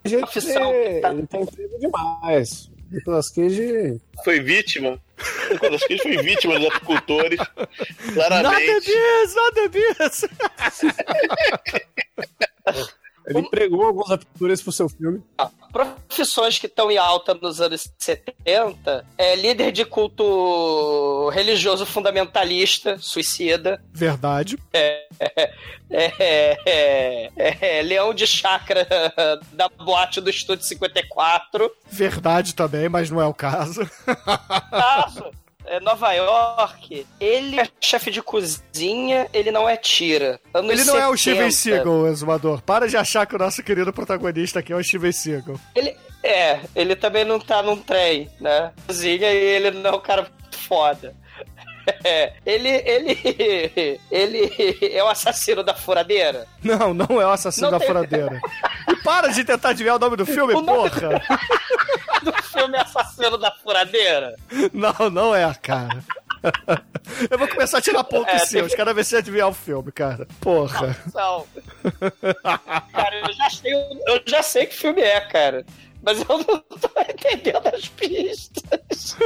[0.05, 1.13] Gente, Profissão, ele, tá.
[1.13, 2.71] ele tem emprego demais.
[2.91, 5.01] Nicolas Cage Foi vítima.
[5.49, 7.39] O Nicolas Cage foi vítima dos apicultores.
[7.39, 7.71] Nada
[8.15, 8.87] Claramente.
[8.87, 10.29] disso, nada disso.
[13.27, 15.23] Ele empregou alguns apicultores pro seu filme.
[15.73, 23.83] Profissões que estão em alta nos anos 70 é líder de culto religioso fundamentalista, suicida,
[23.93, 24.59] Verdade.
[24.73, 25.07] é,
[25.91, 28.87] é, é, é, leão de chácara
[29.53, 33.89] da boate do Estúdio 54, Verdade também, mas não é o caso.
[34.71, 35.40] Caso, é
[35.83, 40.41] Nova York, ele é chefe de cozinha, ele não é tira.
[40.53, 41.19] Anos Ele não é o 70.
[41.19, 42.63] Steven Seagal, exumador.
[42.63, 45.57] Para de achar que o nosso querido protagonista aqui é o Steven Seagal.
[45.75, 48.73] Ele, é, ele também não tá num trem, né?
[48.87, 51.15] Cozinha e ele não é um cara foda.
[52.05, 56.47] É, ele, ele, ele é o assassino da furadeira.
[56.63, 58.41] Não, não é o assassino Não da tem- furadeira.
[58.89, 61.23] E para de tentar adivinhar o nome do filme, O nome- porra!
[62.23, 64.37] Do filme Assassino da Furadeira.
[64.75, 66.05] Não, não é, cara.
[67.31, 69.91] Eu vou começar a tirar pontos É, seus, teve- quero ver se adivinhar o filme,
[69.91, 70.29] cara.
[70.39, 70.95] Porra.
[71.15, 71.47] Não.
[72.93, 75.65] Cara, eu já, sei, eu já sei que filme é, cara.
[76.03, 79.17] Mas eu não tô entendendo as pistas.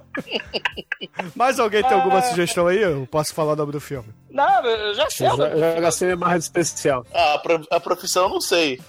[1.34, 2.80] Mais alguém tem alguma sugestão aí?
[2.80, 4.08] Eu posso falar o nome do filme.
[4.30, 5.26] Não, eu já sei.
[5.26, 7.06] Eu já, já minha barra de especial.
[7.12, 8.80] Ah, a, pro- a profissão eu não sei.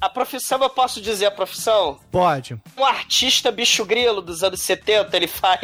[0.00, 1.98] A profissão, eu posso dizer a profissão?
[2.12, 2.56] Pode.
[2.76, 5.60] Um artista bicho grilo dos anos 70, ele faz.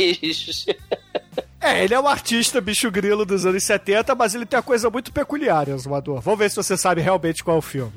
[1.60, 4.90] É, ele é um artista bicho grilo dos anos 70, mas ele tem uma coisa
[4.90, 6.20] muito peculiar, Exumador.
[6.20, 7.92] Vamos ver se você sabe realmente qual é o filme.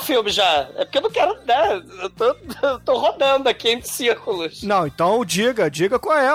[0.00, 0.68] Filme já.
[0.76, 1.82] É porque eu não quero, né?
[2.02, 4.62] Eu tô, eu tô rodando aqui em círculos.
[4.62, 6.34] Não, então diga, diga qual é a,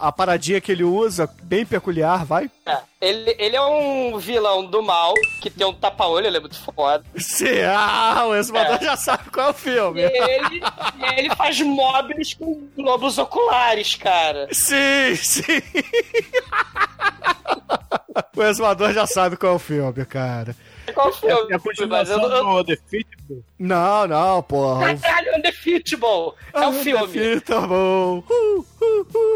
[0.00, 2.50] a, a paradinha que ele usa, bem peculiar, vai.
[2.66, 6.60] É, ele, ele é um vilão do mal, que tem um tapa-olho, ele é muito
[6.62, 7.04] foda.
[7.16, 8.84] Sim, ah, o Exumador É.
[8.84, 10.00] já sabe qual é o E filme.
[10.02, 10.62] ele,
[10.98, 14.48] e ele faz móveis com globos oculares, cara.
[14.52, 15.42] Sim, sim.
[18.36, 20.54] o Exumador já sabe qual é o filme, cara.
[20.94, 21.32] Qual filme?
[21.32, 23.42] É a Mas eu continuação não- eu- do The Fitball.
[23.58, 24.96] Não, não, porra.
[24.98, 26.34] Caralho, Undefeatable!
[26.52, 27.40] É o filme.
[27.48, 28.18] Bom.
[28.18, 28.66] Uh, uh.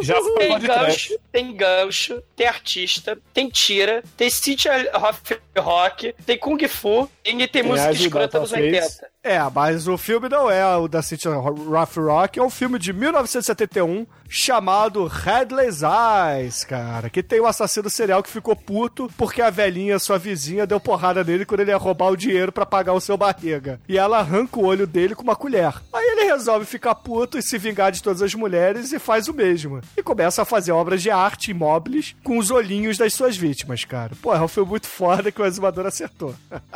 [0.03, 6.39] Já foi Tem gancho, tem gancho, tem artista, tem tira, tem Cynthia Rock, rock tem
[6.39, 8.55] Kung Fu e tem música escrota Face.
[8.55, 9.17] 80.
[9.27, 12.93] É, mas o filme não é o da City Rough Rock, é um filme de
[12.93, 19.51] 1971 chamado Headless Eyes, cara, que tem um assassino serial que ficou puto porque a
[19.51, 23.01] velhinha, sua vizinha, deu porrada nele quando ele ia roubar o dinheiro pra pagar o
[23.01, 23.81] seu barriga.
[23.89, 25.75] E ela arranca o olho dele com uma colher.
[25.93, 29.35] Aí ele resolve ficar puto e se vingar de todas as mulheres e faz o
[29.37, 29.80] mesmo.
[29.97, 34.12] E começa a fazer obras de arte imóveis com os olhinhos das suas vítimas, cara.
[34.43, 36.34] Um filme muito foda que o Exumador acertou.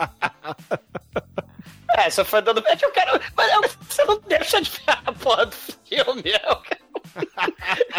[1.97, 2.63] É, só foi dando.
[2.81, 3.21] Eu quero.
[3.37, 6.23] Mas você não deixa de ver a porra do filme.
[6.25, 6.81] Eu, quero-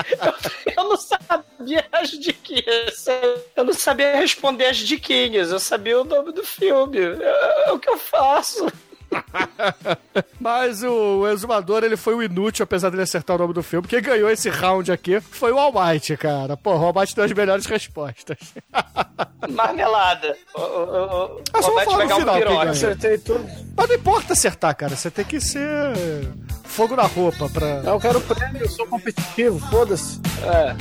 [0.07, 3.05] eu, eu não sabia as diquinhas.
[3.53, 5.51] Eu não sabia responder as diquinhas.
[5.51, 6.99] Eu sabia o nome do filme.
[6.99, 8.65] É, é o que eu faço.
[10.39, 13.87] Mas o Exumador, ele foi o inútil, apesar dele acertar o nome do filme.
[13.87, 16.57] Quem ganhou esse round aqui foi o Almighty, cara.
[16.57, 18.37] Pô, o Almighty deu as melhores respostas.
[19.49, 20.35] Marmelada.
[20.55, 22.59] O, o, o, Ah, só vou falar no um.
[22.61, 23.45] Acertei tudo.
[23.75, 24.95] Mas não importa acertar, cara.
[24.95, 25.61] Você tem que ser
[26.63, 27.81] fogo na roupa pra...
[27.83, 30.19] Eu quero prêmio, eu sou competitivo, foda-se.
[30.43, 30.75] É,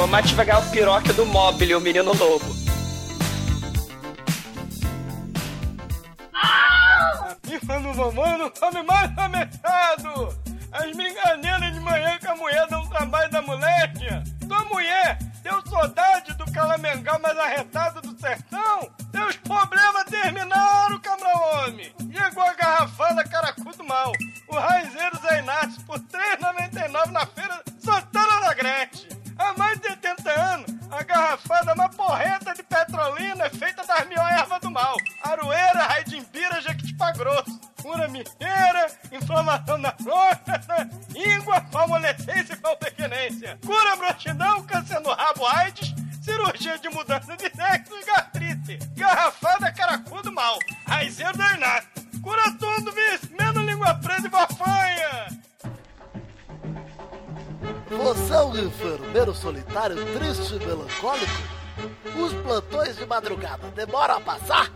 [0.00, 2.46] o Mate vai ganhar o piroca do Mobile, o menino lobo.
[7.48, 10.38] E quando o mamãe não come mais amechado.
[10.72, 14.06] As minganeiras de manhã que a mulher dá um trabalho da moleque.
[14.46, 18.90] Tua mulher deu saudade do calamengá mais arretado do sertão?
[19.12, 21.94] Teus problemas terminaram, cabra-homem.
[22.12, 24.12] Chegou a garrafada caracudo mal.
[24.48, 25.42] O raizeiro Zé
[39.56, 43.58] inflamação da próstata, íngua, palmolescência e palpequenência.
[43.64, 48.78] Cura broxidão, câncer no rabo, AIDS, cirurgia de mudança de sexo e gastrite.
[48.96, 50.58] Garrafada caracudo mal.
[50.86, 51.88] Raizeiro da Inácio.
[52.22, 55.26] Cura tudo, vice, menos língua presa e bafanha.
[57.88, 61.56] Você é um enfermeiro solitário, triste e melancólico?
[62.16, 64.70] Os plantões de madrugada demoram a passar?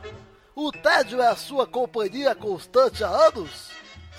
[0.54, 3.69] O tédio é a sua companhia constante há anos?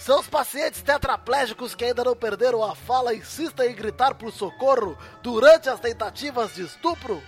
[0.01, 5.69] Seus pacientes tetraplégicos que ainda não perderam a fala insistem em gritar por socorro durante
[5.69, 7.21] as tentativas de estupro?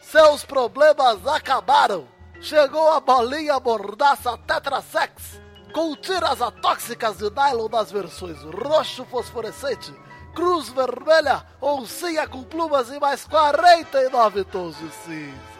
[0.00, 2.08] Seus problemas acabaram!
[2.40, 5.38] Chegou a bolinha mordaça Tetrasex
[5.74, 9.92] com tiras atóxicas de nylon nas versões roxo fosforescente,
[10.34, 15.54] cruz vermelha, oncinha com plumas e mais 49 tons de cinza.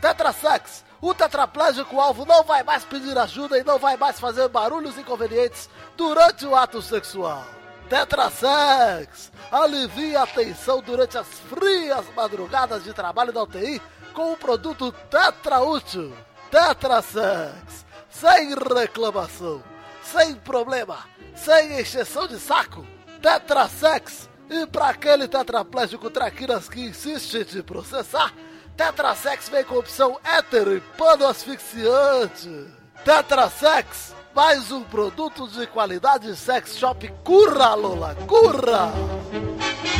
[0.00, 4.96] Tetrasex, o tetraplégico alvo não vai mais pedir ajuda e não vai mais fazer barulhos
[4.98, 7.44] inconvenientes durante o ato sexual.
[7.88, 13.80] Tetrasex, alivia a tensão durante as frias madrugadas de trabalho da UTI
[14.12, 16.12] com o produto Tetra Útil.
[16.50, 19.62] Tetrasex, sem reclamação,
[20.02, 20.98] sem problema,
[21.34, 22.84] sem encheção de saco.
[23.22, 28.32] Tetrasex, e para aquele tetraplégico traquinas que insiste em te processar,
[28.76, 32.66] Tetrasex vem com opção hétero e pano asfixiante.
[33.02, 38.92] Tetrasex, mais um produto de qualidade sex shop Curra, Lola, curra!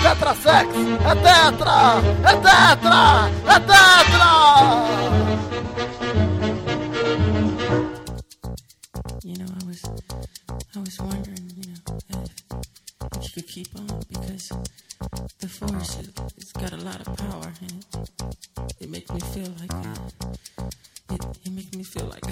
[0.03, 4.33] Tetrasex, é tetra, é tetra, é tetra!
[9.25, 9.83] You know, I was,
[10.75, 12.31] I was wondering, you know, if,
[13.17, 14.53] if you could keep on because
[15.41, 19.53] the force it, it's got a lot of power and it, it makes me feel
[19.61, 22.25] like uh, it, it makes me feel like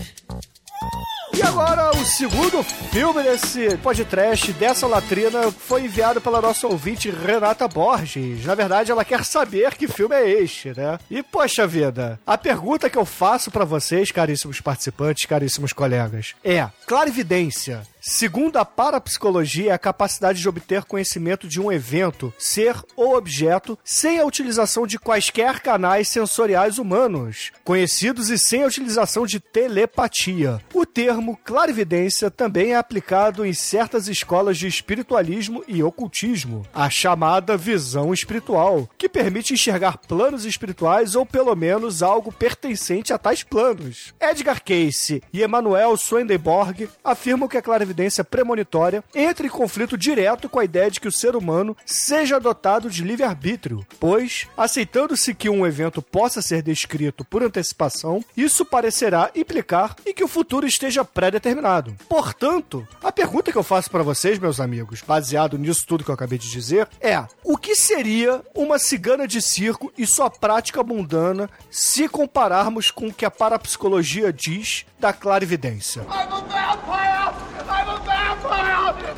[1.33, 7.67] E agora, o segundo filme desse podcast, dessa latrina, foi enviado pela nossa ouvinte Renata
[7.67, 8.45] Borges.
[8.45, 10.99] Na verdade, ela quer saber que filme é este, né?
[11.11, 16.69] E, poxa vida, a pergunta que eu faço pra vocês, caríssimos participantes, caríssimos colegas, é:
[16.87, 23.17] clarividência Segundo a parapsicologia, é a capacidade de obter conhecimento de um evento, ser ou
[23.17, 29.41] objeto, sem a utilização de quaisquer canais sensoriais humanos, conhecidos e sem a utilização de
[29.41, 30.61] telepatia.
[30.75, 37.57] O termo clarividência também é aplicado em certas escolas de espiritualismo e ocultismo, a chamada
[37.57, 44.13] visão espiritual, que permite enxergar planos espirituais ou pelo menos algo pertencente a tais planos.
[44.21, 47.94] Edgar Cayce e Emanuel Swedenborg afirmam que a clarividência
[48.25, 52.91] premonitória entra em conflito direto com a ideia de que o ser humano seja dotado
[52.91, 59.97] de livre-arbítrio, pois, aceitando-se que um evento possa ser descrito por antecipação, isso parecerá implicar
[60.05, 61.95] em que o futuro esteja pré-determinado.
[62.09, 66.15] Portanto, a pergunta que eu faço para vocês, meus amigos, baseado nisso tudo que eu
[66.15, 71.49] acabei de dizer, é: o que seria uma cigana de circo e sua prática mundana
[71.71, 76.03] se compararmos com o que a parapsicologia diz da clarividência?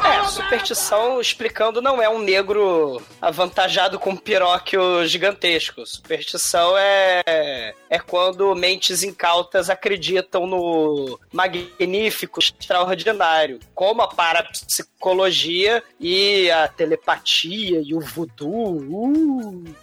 [0.06, 5.84] É, superstição, explicando, não é um negro avantajado com um piróquio gigantesco.
[5.84, 16.68] Superstição é, é quando mentes incautas acreditam no magnífico, extraordinário, como a parapsicologia e a
[16.68, 18.76] telepatia e o voodoo.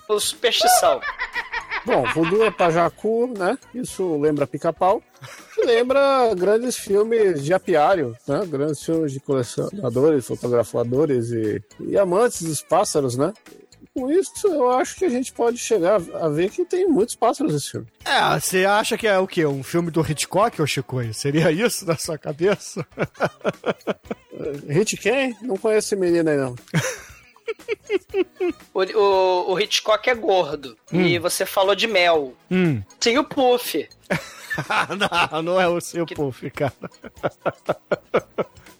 [0.09, 1.01] Uh, superstição.
[1.85, 3.57] Bom, voodoo é pajacu, né?
[3.73, 5.01] Isso lembra pica-pau.
[5.63, 8.45] Lembra grandes filmes de apiário, né?
[8.45, 13.33] Grandes filmes de colecionadores, fotografadores e, e amantes dos pássaros, né?
[13.93, 17.53] Com isso, eu acho que a gente pode chegar a ver que tem muitos pássaros
[17.53, 17.87] nesse filme.
[18.03, 19.45] É, você acha que é o quê?
[19.45, 21.13] Um filme do Hitchcock, ou Chico?
[21.13, 22.83] Seria isso na sua cabeça?
[24.67, 25.37] Hit quem?
[25.43, 26.55] Não conheço esse menino aí, não.
[28.73, 30.77] O, o, o Hitchcock é gordo.
[30.91, 32.33] E você falou de mel.
[32.49, 32.81] Hum.
[32.99, 33.87] Tem o Puff.
[35.31, 36.73] não, não é o seu puff, cara.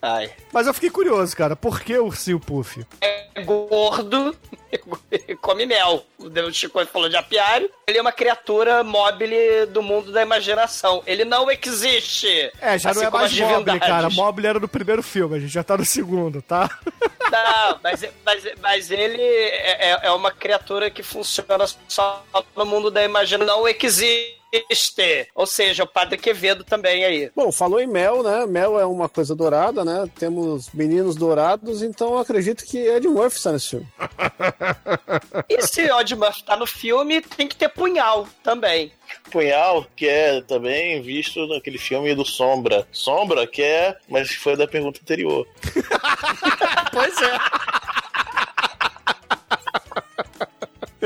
[0.04, 0.30] Ai.
[0.52, 1.56] Mas eu fiquei curioso, cara.
[1.56, 2.84] Por que o ursinho puff?
[3.00, 4.36] É gordo
[5.40, 6.04] come mel.
[6.18, 7.70] O Chico falou de apiário.
[7.86, 11.02] Ele é uma criatura mobile do mundo da imaginação.
[11.06, 12.28] Ele não existe.
[12.60, 14.10] É, já Assim não é mais mobile, cara.
[14.10, 16.68] Mobile era no primeiro filme, a gente já tá no segundo, tá?
[17.32, 22.24] Não, mas, mas, mas ele é, é- é uma criatura que funciona só
[22.54, 23.56] no mundo da imaginação.
[23.56, 24.38] Não existe.
[25.34, 27.30] Ou seja, o Padre Quevedo também aí.
[27.34, 28.46] Bom, falou em mel, né?
[28.46, 30.08] Mel é uma coisa dourada, né?
[30.18, 33.86] Temos meninos dourados, então eu acredito que Ed Murphy está nesse filme.
[35.48, 38.92] E se Odd Murphy tá no filme, tem que ter punhal também.
[39.30, 42.86] Punhal, que é também visto naquele filme do Sombra.
[42.92, 45.46] Sombra, que é, mas foi da pergunta anterior.
[46.92, 47.38] pois é.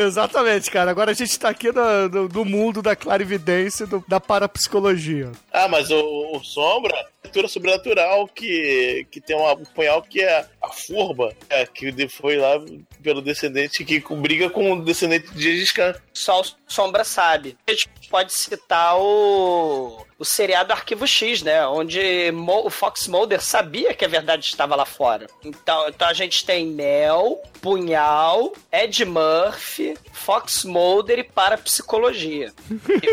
[0.00, 0.90] Exatamente, cara.
[0.90, 5.32] Agora a gente tá aqui no, no- no mundo da clarividência, do- da parapsicologia.
[5.52, 10.02] Ah, mas o, o Sombra é uma criatura sobrenatural que, que tem uma, um punhal
[10.02, 12.60] que é a Furba, é, que de- foi lá
[13.02, 15.94] pelo descendente que briga com o descendente de Gengis Khan.
[16.12, 17.56] Só o Sombra sabe.
[17.66, 21.66] A gente pode citar o, o seriado Arquivo X, né?
[21.66, 25.26] Onde Mo- o Fox Mulder sabia que a verdade estava lá fora.
[25.44, 32.52] Então, então a gente tem Mel, Punhal, Ed Murphy, Fox Mulder e Parapsicologia.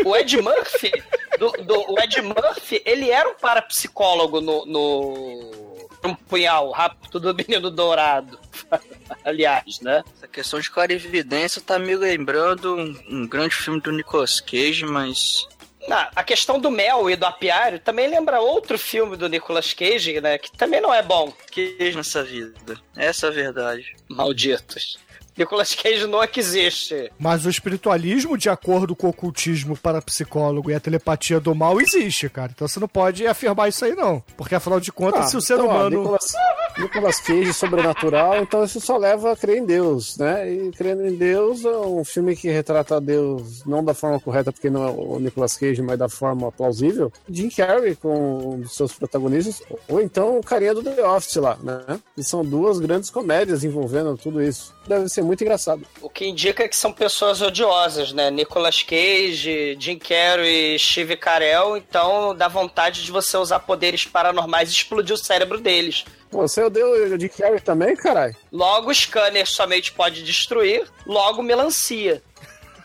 [0.04, 0.92] O Ed Murphy,
[1.38, 5.65] do, do- o Ed Murphy, ele era um parapsicólogo no, no
[6.06, 8.38] um punhal rápido do menino dourado.
[9.24, 10.02] Aliás, né?
[10.16, 15.46] Essa questão de clarividência tá me lembrando um, um grande filme do Nicolas Cage, mas.
[15.88, 20.20] Ah, a questão do mel e do apiário também lembra outro filme do Nicolas Cage,
[20.20, 20.36] né?
[20.36, 21.32] Que também não é bom.
[21.50, 22.76] Que nessa vida.
[22.96, 23.94] Essa é a verdade.
[24.08, 24.98] Malditos.
[25.36, 27.10] Nicolas Cage não é que existe.
[27.18, 32.28] Mas o espiritualismo, de acordo com o ocultismo parapsicólogo e a telepatia do mal, existe,
[32.28, 32.52] cara.
[32.54, 34.22] Então você não pode afirmar isso aí, não.
[34.36, 35.98] Porque afinal de contas, Ah, se o ser então, ó, humano.
[35.98, 36.32] Nicolas,
[36.78, 40.50] Nicolas Cage sobrenatural, então isso só leva a crer em Deus, né?
[40.50, 44.70] E crendo em Deus é um filme que retrata Deus não da forma correta, porque
[44.70, 47.12] não é o Nicolas Cage, mas da forma plausível.
[47.28, 51.58] Jim Carrey com um dos seus protagonistas, ou então o carinha do The Office lá,
[51.62, 51.98] né?
[52.16, 54.74] E são duas grandes comédias envolvendo tudo isso.
[54.86, 55.82] Deve ser muito engraçado.
[56.00, 58.30] O que indica que são pessoas odiosas, né?
[58.30, 61.76] Nicolas Cage, Jim Carrey e Steve Carell.
[61.76, 66.04] Então dá vontade de você usar poderes paranormais e explodir o cérebro deles.
[66.30, 68.36] Você odeia o Jim Carrey também, caralho?
[68.52, 72.22] Logo, o scanner somente pode destruir, logo, melancia.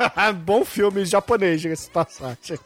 [0.43, 2.57] Bom filme japonês, de passagem.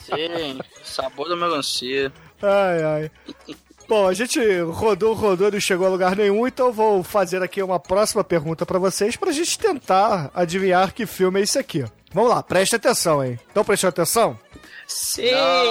[0.00, 2.12] Sim, sabor da melancia.
[2.42, 3.10] Ai, ai.
[3.90, 7.60] Bom, a gente rodou, rodou e não chegou a lugar nenhum, então vou fazer aqui
[7.60, 11.84] uma próxima pergunta pra vocês pra gente tentar adivinhar que filme é esse aqui.
[12.12, 13.36] Vamos lá, preste atenção, hein?
[13.48, 14.38] Estão prestando atenção?
[14.86, 15.24] Sim,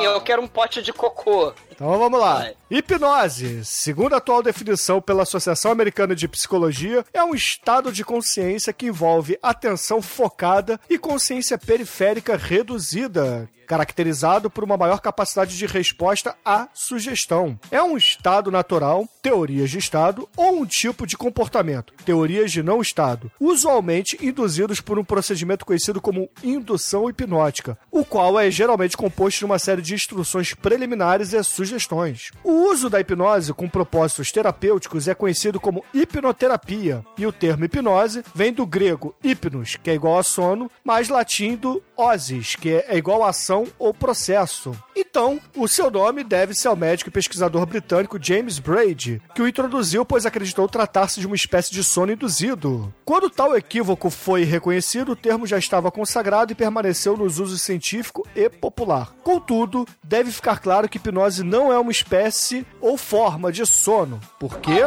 [0.03, 1.53] eu quero um pote de cocô.
[1.71, 2.51] Então vamos lá.
[2.69, 8.73] Hipnose, segundo a atual definição pela Associação Americana de Psicologia, é um estado de consciência
[8.73, 16.35] que envolve atenção focada e consciência periférica reduzida, caracterizado por uma maior capacidade de resposta
[16.43, 17.59] à sugestão.
[17.69, 22.81] É um estado natural, teorias de estado, ou um tipo de comportamento, teorias de não
[22.81, 29.37] estado, usualmente induzidos por um procedimento conhecido como indução hipnótica, o qual é geralmente composto
[29.37, 32.31] de uma série de instruções preliminares e sugestões.
[32.43, 38.23] O uso da hipnose com propósitos terapêuticos é conhecido como hipnoterapia, e o termo hipnose
[38.33, 42.97] vem do grego hipnos, que é igual a sono, mais latim do osis, que é
[42.97, 44.71] igual a ação ou processo.
[44.95, 50.05] Então, o seu nome deve-se ao médico e pesquisador britânico James Braid, que o introduziu
[50.05, 52.93] pois acreditou tratar-se de uma espécie de sono induzido.
[53.05, 58.27] Quando tal equívoco foi reconhecido, o termo já estava consagrado e permaneceu nos usos científico
[58.35, 59.13] e popular.
[59.23, 64.19] Contudo, deve ficar claro que hipnose não é uma espécie ou forma de sono.
[64.39, 64.81] Por quê?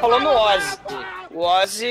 [0.00, 0.78] Falou no Ozzy.
[1.34, 1.86] O Ozzy,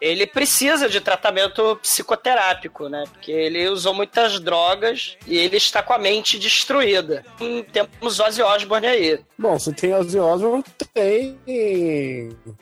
[0.00, 3.04] ele precisa de tratamento psicoterápico, né?
[3.12, 7.22] Porque ele usou muitas drogas e ele está com a mente destruída.
[7.38, 9.20] E temos Ozzy Osbourne aí.
[9.38, 11.38] Bom, se tem Ozzy Osbourne, tem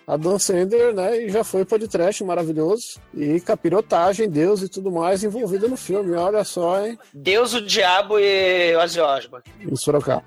[0.05, 1.23] a Dan Sander, né?
[1.23, 3.01] E já foi podcast maravilhoso.
[3.15, 6.17] E capirotagem, Deus e tudo mais envolvido no filme.
[6.17, 6.99] Olha só, hein?
[7.15, 9.45] Deus, o Diabo e Ozzy Osbourne.
[9.61, 10.25] Em Sorocaba.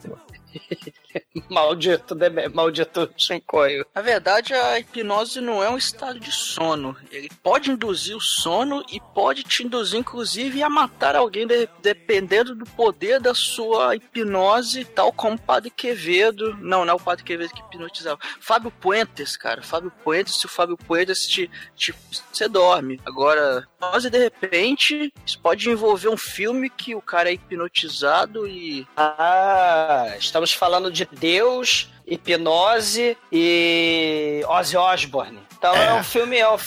[1.50, 3.86] maldito, Deme- maldito Shinkoio.
[3.94, 6.96] Na verdade, a hipnose não é um estado de sono.
[7.12, 12.56] Ele pode induzir o sono e pode te induzir, inclusive, a matar alguém de- dependendo
[12.56, 16.56] do poder da sua hipnose, tal como o Padre Quevedo.
[16.58, 18.20] Não, não é o Padre Quevedo que hipnotizava.
[18.40, 19.62] Fábio Puentes, cara.
[19.62, 21.50] Fábio Puentes, se o Fábio Puentes te.
[21.76, 21.94] te
[22.32, 23.00] você dorme.
[23.06, 28.88] Agora, hipnose, de repente, isso pode envolver um filme que o cara é hipnotizado e.
[28.96, 35.40] Ah, estamos falando de Deus, hipnose e Ozzy Osbourne.
[35.58, 36.38] Então é, um filme.
[36.38, 36.58] É, um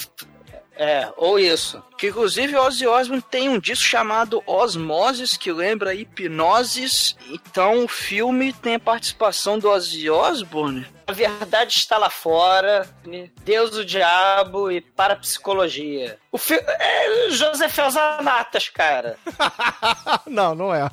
[0.76, 1.82] é, ou isso.
[2.02, 7.16] Que inclusive Ozzy Osbourne tem um disco chamado Osmoses, que lembra hipnoses.
[7.30, 10.84] Então o filme tem a participação do Ozzy Osbourne.
[11.06, 12.88] A verdade está lá fora.
[13.04, 13.28] né?
[13.44, 16.18] Deus, o diabo e parapsicologia.
[16.30, 16.64] O filme.
[16.66, 19.16] É José Felzanatas, cara.
[20.26, 20.88] não, não é.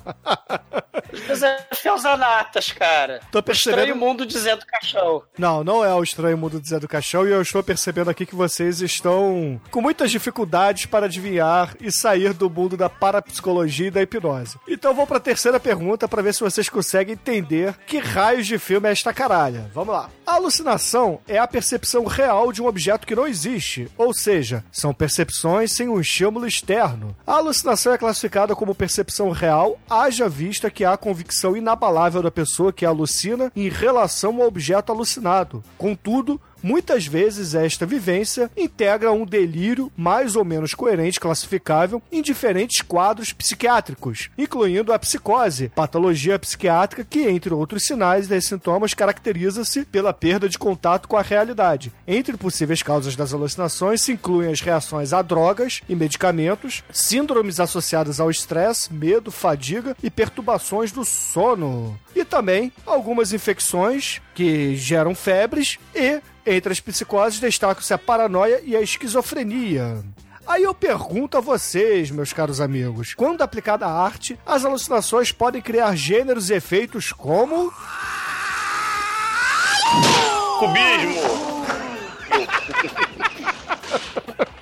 [1.27, 3.21] José Felzanatas, cara.
[3.31, 5.23] Tô percebendo- Estranho mundo dizendo caixão.
[5.37, 8.25] Não, não é o Estranho Mundo do Zé do Caixão e eu estou percebendo aqui
[8.25, 13.91] que vocês estão com muitas dificuldades para adivinhar e sair do mundo da parapsicologia e
[13.91, 14.57] da hipnose.
[14.67, 18.57] Então vou para a terceira pergunta para ver se vocês conseguem entender que raios de
[18.57, 19.69] filme é esta caralha.
[19.73, 20.09] Vamos lá.
[20.25, 24.93] A alucinação é a percepção real de um objeto que não existe, ou seja, são
[24.93, 27.15] percepções sem um estímulo externo.
[27.25, 32.73] A alucinação é classificada como percepção real, haja vista que há convicção inabalável da pessoa
[32.73, 35.63] que alucina em relação ao objeto alucinado.
[35.77, 42.81] Contudo, Muitas vezes esta vivência integra um delírio mais ou menos coerente classificável em diferentes
[42.81, 50.13] quadros psiquiátricos, incluindo a psicose, patologia psiquiátrica que, entre outros sinais e sintomas, caracteriza-se pela
[50.13, 51.91] perda de contato com a realidade.
[52.07, 58.19] Entre possíveis causas das alucinações se incluem as reações a drogas e medicamentos, síndromes associadas
[58.19, 61.97] ao estresse, medo, fadiga e perturbações do sono.
[62.15, 68.75] E também algumas infecções que geram febres e entre as psicoses destacam-se a paranoia e
[68.75, 70.03] a esquizofrenia.
[70.47, 75.61] Aí eu pergunto a vocês, meus caros amigos, quando aplicada à arte, as alucinações podem
[75.61, 77.71] criar gêneros e efeitos como.
[80.59, 81.39] Cubismo!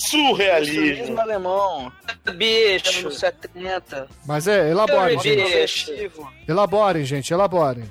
[0.00, 1.20] Surrealismo!
[1.20, 1.92] alemão.
[2.34, 3.00] Bicho.
[3.00, 4.08] Anos 70.
[4.26, 5.92] Mas é, elaborem, gente.
[5.92, 6.28] Bicho.
[6.48, 7.84] Elaborem, gente, elaborem.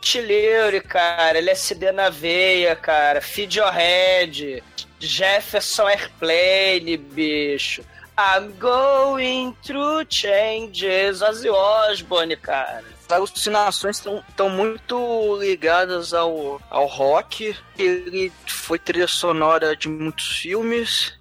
[0.00, 4.62] Tileure, cara, LSD na veia, cara, Feed Your Head,
[4.98, 7.82] Jefferson Airplane, bicho.
[8.18, 12.84] I'm going through changes, Ozzy Osbourne, cara.
[13.06, 17.56] As alucinações estão muito ligadas ao, ao rock.
[17.78, 21.18] Ele foi trilha sonora de muitos filmes.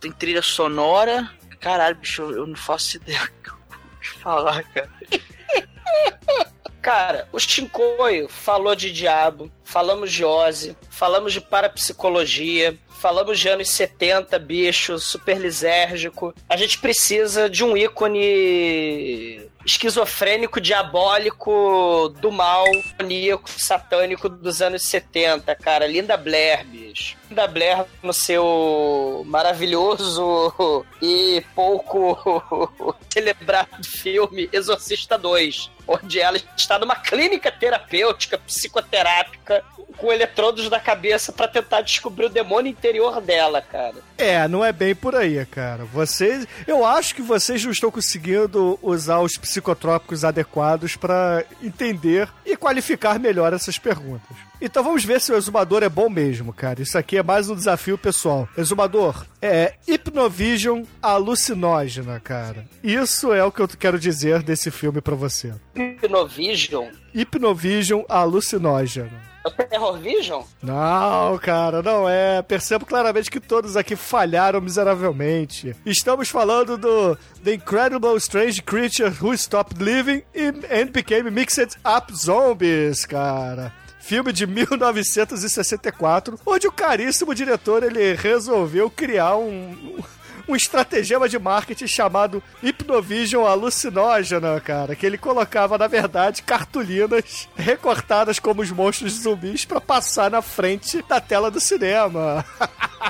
[0.00, 1.30] Tem trilha sonora.
[1.60, 4.90] Caralho, bicho, eu não faço ideia do que falar, cara.
[6.82, 13.70] Cara, o Shinkoio falou de diabo, falamos de Ozzy, falamos de parapsicologia, falamos de anos
[13.70, 16.34] 70, bicho, super lisérgico.
[16.48, 22.64] A gente precisa de um ícone esquizofrênico, diabólico, do mal,
[22.98, 25.86] maníaco, satânico dos anos 70, cara.
[25.86, 27.16] Linda Blair, bicho.
[27.28, 36.96] Linda Blair no seu maravilhoso e pouco celebrado filme Exorcista 2, onde ela está numa
[36.96, 39.64] clínica terapêutica, psicoterápica,
[39.96, 43.96] com eletrodos na cabeça para tentar descobrir o demônio interior dela, cara.
[44.18, 45.84] É, não é bem por aí, cara.
[45.84, 52.56] Vocês, eu acho que vocês não estão conseguindo usar os psicotrópicos adequados para entender e
[52.56, 54.51] qualificar melhor essas perguntas.
[54.64, 56.80] Então vamos ver se o exumador é bom mesmo, cara.
[56.80, 58.48] Isso aqui é mais um desafio pessoal.
[58.56, 62.64] Exumador, é hipnovision alucinógena, cara.
[62.80, 65.52] Isso é o que eu quero dizer desse filme para você.
[65.74, 66.86] Hipnovision?
[67.12, 69.32] Hipnovision alucinógena.
[69.44, 70.42] É o Terror Vision?
[70.62, 72.40] Não, cara, não é.
[72.42, 75.74] Percebo claramente que todos aqui falharam miseravelmente.
[75.84, 83.04] Estamos falando do The Incredible Strange Creature Who Stopped Living and Became Mixed Up Zombies,
[83.04, 90.02] cara filme de 1964, onde o caríssimo diretor ele resolveu criar um,
[90.48, 98.40] um estratagema de marketing chamado Hypnovision Alucinógena, cara, que ele colocava, na verdade, cartolinas recortadas
[98.40, 102.44] como os monstros zumbis para passar na frente da tela do cinema.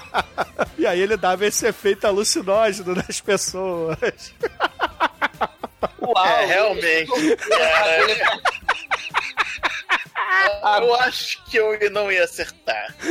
[0.76, 4.34] e aí ele dava esse efeito alucinógeno nas pessoas.
[6.02, 7.36] Uau, é, realmente.
[7.36, 8.42] Cara.
[10.82, 12.94] Eu acho que eu não ia acertar.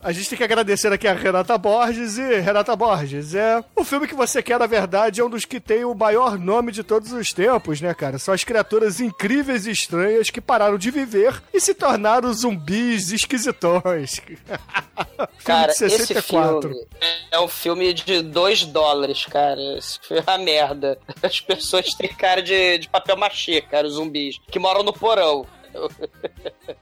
[0.00, 4.06] A gente tem que agradecer aqui a Renata Borges e Renata Borges, é o filme
[4.06, 7.10] que você quer, na verdade, é um dos que tem o maior nome de todos
[7.12, 8.18] os tempos, né, cara?
[8.18, 14.20] São as criaturas incríveis e estranhas que pararam de viver e se tornaram zumbis esquisitões.
[15.44, 16.86] cara, esse filme
[17.30, 19.60] é um filme de 2 dólares, cara.
[19.76, 20.98] Isso foi uma merda.
[21.22, 24.09] As pessoas têm cara de, de papel machê, cara, os zumbis,
[24.50, 25.46] que moram no porão.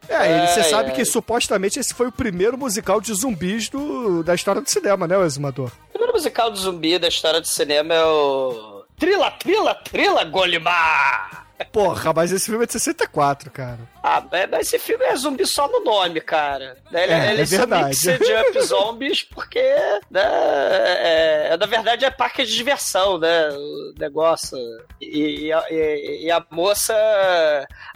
[0.08, 4.62] É, você sabe que supostamente esse foi o primeiro musical de zumbis do, da história
[4.62, 5.70] do cinema, né, o Exumador?
[5.88, 8.84] O primeiro musical de zumbi da história do cinema é o.
[8.98, 11.46] Trila, trila, trila, Golimar!
[11.72, 13.78] Porra, mas esse filme é de 64, cara.
[14.10, 16.78] Ah, mas esse filme é zumbi só no nome, cara.
[16.90, 17.94] Ele, é, ele é verdade.
[17.94, 19.60] de up zombies porque,
[20.10, 23.50] né, é, é, na verdade, é parque de diversão, né?
[23.50, 24.56] O negócio.
[24.98, 26.94] E, e, e, a moça.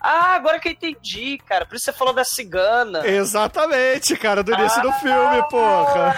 [0.03, 1.65] Ah, agora que eu entendi, cara.
[1.65, 3.07] Por isso você falou da cigana.
[3.07, 6.15] Exatamente, cara, do início ah, do filme, porra.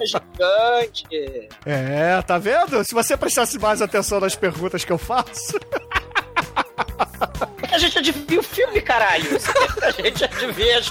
[0.00, 1.48] É gigante.
[1.64, 2.82] É, tá vendo?
[2.82, 5.56] Se você prestasse mais atenção nas perguntas que eu faço.
[7.70, 9.38] A gente adivinha o filme, caralho.
[9.82, 10.88] A gente adivinhe as...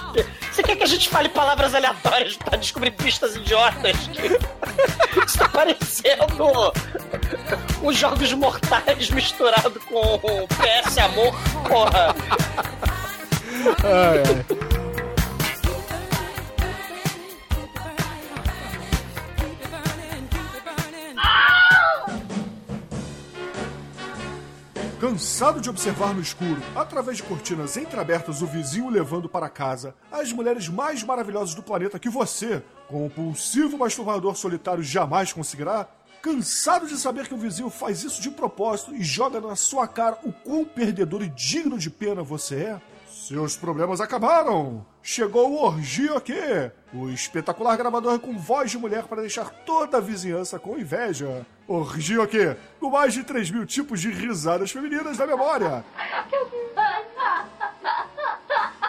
[0.51, 3.97] Você quer que a gente fale palavras aleatórias pra descobrir pistas idiotas?
[5.25, 6.71] Isso tá parecendo
[7.81, 10.17] os Jogos Mortais misturado com
[10.47, 11.35] PS Amor,
[11.67, 12.15] porra.
[13.83, 14.67] Ai, ai.
[24.99, 30.33] Cansado de observar no escuro, através de cortinas entreabertas, o vizinho levando para casa as
[30.33, 35.87] mulheres mais maravilhosas do planeta que você, compulsivo masturbador solitário, jamais conseguirá?
[36.19, 40.17] Cansado de saber que o vizinho faz isso de propósito e joga na sua cara
[40.23, 42.81] o quão perdedor e digno de pena você é?
[43.07, 44.83] Seus problemas acabaram!
[45.03, 46.33] Chegou o Orgia aqui!
[46.91, 51.45] O espetacular gravador com voz de mulher para deixar toda a vizinhança com inveja.
[51.67, 55.83] Orgia aqui, com mais de 3 mil tipos de risadas femininas da memória.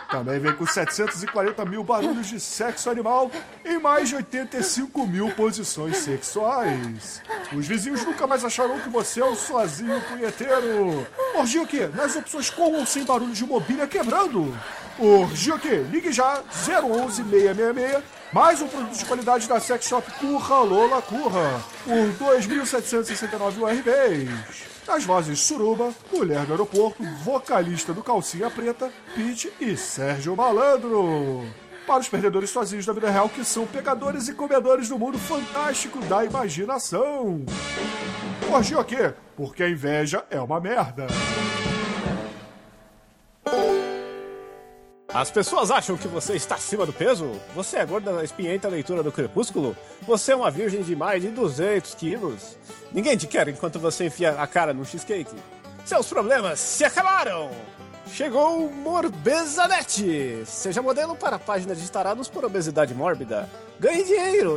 [0.09, 3.31] Também vem com 740 mil barulhos de sexo animal
[3.65, 7.21] em mais de 85 mil posições sexuais.
[7.53, 11.07] Os vizinhos nunca mais acharão que você é um sozinho punheteiro.
[11.35, 14.57] Orgia aqui, nas opções com ou sem barulho de mobília quebrando.
[14.99, 20.59] Orgia aqui, ligue já 011 666 mais um produto de qualidade da Sex Shop Curra
[20.59, 24.69] Lola Curra por 2.769 URBs.
[24.87, 31.45] As vozes Suruba, Mulher do Aeroporto, vocalista do Calcinha Preta, Pete e Sérgio Malandro.
[31.87, 35.99] Para os perdedores sozinhos da vida real que são pegadores e comedores do mundo fantástico
[36.01, 37.45] da imaginação.
[38.51, 39.15] Orgia o quê?
[39.37, 41.07] Porque a inveja é uma merda.
[45.13, 47.33] As pessoas acham que você está acima do peso?
[47.55, 49.75] Você é gorda da espinhenta leitura do crepúsculo?
[50.03, 52.59] Você é uma virgem de mais de 200 quilos?
[52.93, 55.35] Ninguém te quer enquanto você enfia a cara no cheesecake.
[55.83, 57.51] Seus problemas se acabaram!
[58.13, 60.45] Chegou o Morbezanet!
[60.45, 63.49] Seja modelo para a página de tarados por obesidade mórbida.
[63.81, 64.57] Ganhe dinheiro!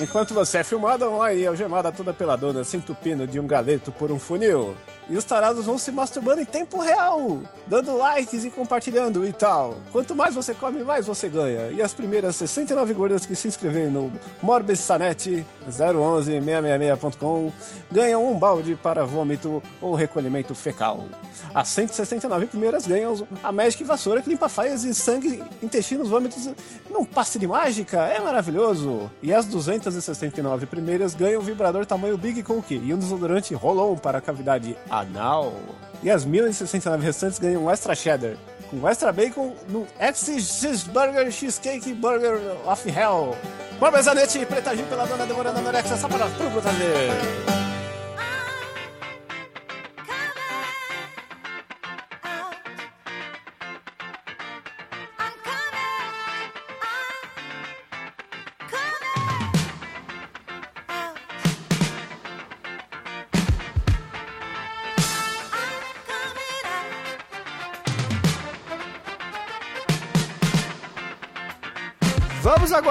[0.00, 4.10] Enquanto você é filmada online algemada toda pela dona, se entupindo de um galeto por
[4.10, 4.76] um funil.
[5.08, 9.76] E os tarados vão se masturbando em tempo real, dando likes e compartilhando e tal.
[9.92, 11.70] Quanto mais você come, mais você ganha.
[11.70, 17.52] E as primeiras 69 gordas que se inscreverem no Morbessanet 011-666.com
[17.90, 21.04] ganham um balde para vômito ou recolhimento fecal.
[21.54, 26.50] As 169 primeiras ganham a Magic Vassoura que limpa faias e sangue, intestinos, vômitos
[26.90, 28.02] num passe de mágica.
[28.06, 29.10] É maravilhoso.
[29.22, 34.18] E as 269 primeiras ganham um vibrador tamanho Big Cook e um desodorante Rolon para
[34.18, 35.54] a cavidade anal.
[36.02, 38.36] E as 1069 restantes ganham um extra cheddar
[38.70, 43.36] com extra bacon no X Burger Cheesecake Burger of Hell.
[43.78, 47.65] Barbezanete, pretadinho pela dona demorando anorexia, só para pro prazer.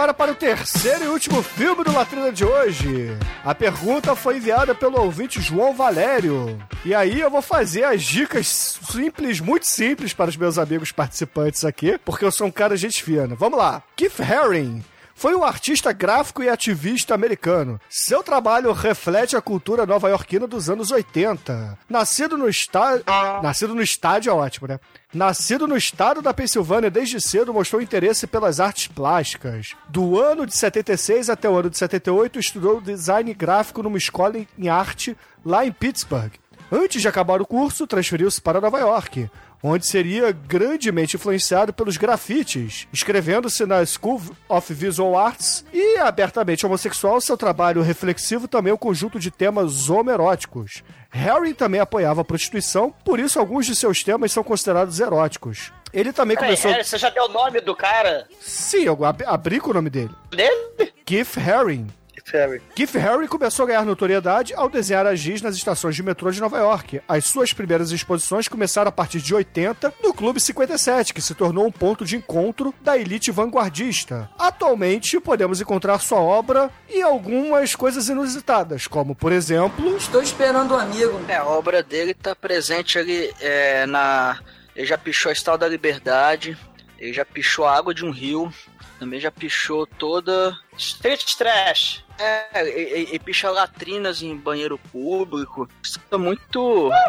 [0.06, 3.18] Agora para o terceiro e último filme do Latrina de hoje.
[3.44, 6.62] A pergunta foi enviada pelo ouvinte João Valério.
[6.84, 8.46] E aí eu vou fazer as dicas
[8.92, 13.02] simples, muito simples para os meus amigos participantes aqui, porque eu sou um cara gente
[13.02, 13.34] fina.
[13.34, 13.82] Vamos lá.
[13.96, 14.84] Keith Haring
[15.16, 17.80] foi um artista gráfico e ativista americano.
[17.90, 21.80] Seu trabalho reflete a cultura nova-iorquina dos anos 80.
[21.90, 23.06] Nascido no estádio.
[23.42, 24.78] Nascido no estádio é ótimo, né?
[25.14, 29.74] Nascido no estado da Pensilvânia desde cedo, mostrou interesse pelas artes plásticas.
[29.88, 34.68] Do ano de 76 até o ano de 78, estudou design gráfico numa escola em
[34.68, 36.34] arte lá em Pittsburgh.
[36.70, 39.30] Antes de acabar o curso, transferiu-se para Nova York,
[39.68, 47.20] onde seria grandemente influenciado pelos grafites, escrevendo-se na School of Visual Arts e abertamente homossexual,
[47.20, 50.84] seu trabalho reflexivo também é um conjunto de temas homeróticos.
[51.10, 55.72] Harry também apoiava a prostituição, por isso alguns de seus temas são considerados eróticos.
[55.94, 56.70] Ele também começou.
[56.72, 58.28] Harry, você já deu o nome do cara?
[58.42, 60.12] Sim, eu ab- abri com o nome dele.
[60.30, 60.92] Dele?
[61.06, 61.88] Keith Haring.
[62.34, 62.62] Harry.
[62.76, 66.42] Keith Haring começou a ganhar notoriedade ao desenhar as giz nas estações de metrô de
[66.42, 67.02] Nova York.
[67.08, 71.66] As suas primeiras exposições começaram a partir de 80 no Clube 57, que se tornou
[71.66, 74.30] um ponto de encontro da elite vanguardista.
[74.38, 79.96] Atualmente, podemos encontrar sua obra em algumas coisas inusitadas, como, por exemplo...
[79.98, 81.20] Estou esperando um amigo.
[81.28, 84.40] É, a obra dele tá presente ali é, na.
[84.76, 86.58] Ele já pichou a Estátua da Liberdade,
[87.00, 88.52] ele já pichou a água de um rio,
[89.00, 90.56] também já pichou toda.
[90.78, 92.04] Street Trash.
[92.18, 95.68] É, e, e- e picha latrinas em banheiro público.
[95.84, 96.90] Isso é muito.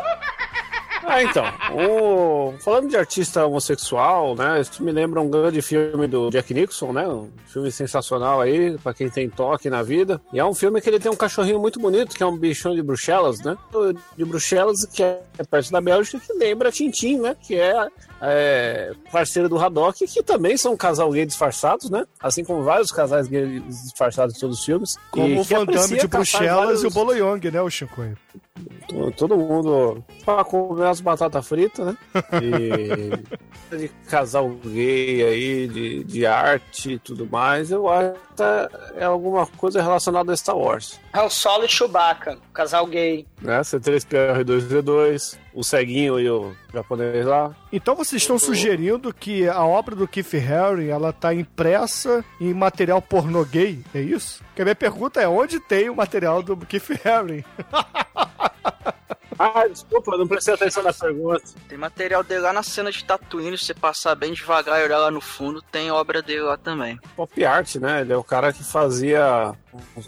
[1.09, 1.45] Ah, então.
[1.73, 2.55] O...
[2.59, 4.61] Falando de artista homossexual, né?
[4.61, 7.07] Isso me lembra um grande filme do Jack Nixon, né?
[7.07, 10.21] Um filme sensacional aí, pra quem tem toque na vida.
[10.33, 12.75] E é um filme que ele tem um cachorrinho muito bonito, que é um bichão
[12.75, 13.57] de Bruxelas, né?
[14.17, 17.37] De Bruxelas, que é perto da Bélgica, que lembra Tintim, né?
[17.41, 17.87] Que é,
[18.23, 22.05] é parceiro do Haddock, que também são um casal gay disfarçados, né?
[22.21, 24.97] Assim como vários casais gays disfarçados em todos os filmes.
[25.11, 28.03] Como o Van Damme de Bruxelas vários- e o Bolo Young, né, o Chico?
[28.89, 31.97] To- Todo mundo pra comer as batatas fritas, né?
[32.43, 33.11] E
[33.77, 38.43] de casal gay aí, de, de arte e tudo mais, eu acho que
[39.01, 41.01] é alguma coisa relacionada a Star Wars.
[41.13, 43.27] Han Solo e Chewbacca, casal gay.
[43.43, 43.61] Né?
[43.61, 47.55] C3PO-R2D2, o ceguinho e o japonês lá.
[47.73, 53.01] Então vocês estão sugerindo que a obra do Keith Haring ela tá impressa em material
[53.03, 54.43] pornô gay, é isso?
[54.55, 57.43] Que a minha pergunta é onde tem o material do Keith Haring?
[59.39, 61.43] Ah, desculpa, não prestei atenção na pergunta.
[61.69, 64.99] Tem material dele lá na cena de Tatooine, se você passar bem devagar e olhar
[64.99, 66.99] lá no fundo, tem obra dele lá também.
[67.15, 68.01] Pop art, né?
[68.01, 69.55] Ele é o cara que fazia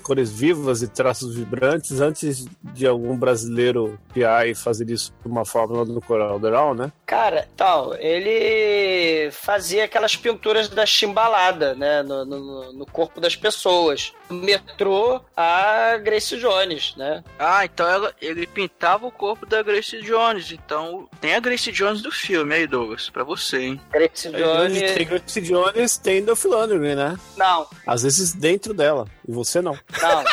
[0.03, 5.45] cores vivas e traços vibrantes antes de algum brasileiro piar e fazer isso de uma
[5.45, 6.39] fórmula do Corel
[6.75, 6.93] né?
[7.07, 12.03] Cara, então, ele fazia aquelas pinturas da chimbalada, né?
[12.03, 14.13] No, no, no corpo das pessoas.
[14.29, 17.23] Do metrô a Grace Jones, né?
[17.39, 20.53] Ah, então ela- ele pintava o corpo da Grace Jones.
[20.53, 23.81] Então tem a Grace Jones do filme aí, Douglas, pra você, hein?
[23.91, 24.93] Grace Jones.
[24.95, 27.19] Tem Grace Jones, tem Dolph Lundgren, né?
[27.37, 29.79] Não, Às vezes dentro dela, e você não.
[30.01, 30.25] não,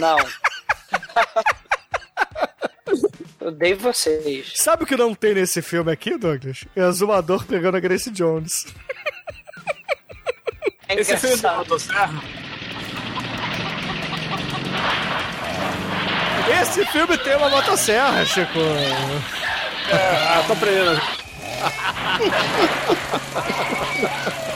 [0.00, 0.16] não.
[3.40, 4.52] Eu odeio vocês.
[4.54, 6.64] Sabe o que não tem nesse filme aqui, Douglas?
[6.76, 8.66] É Azumador pegando a Grace Jones.
[10.88, 12.22] É Esse filme da motosserra?
[16.60, 18.58] Esse filme tem uma motosserra, Chico.
[19.90, 21.00] Ah, tô aprendendo.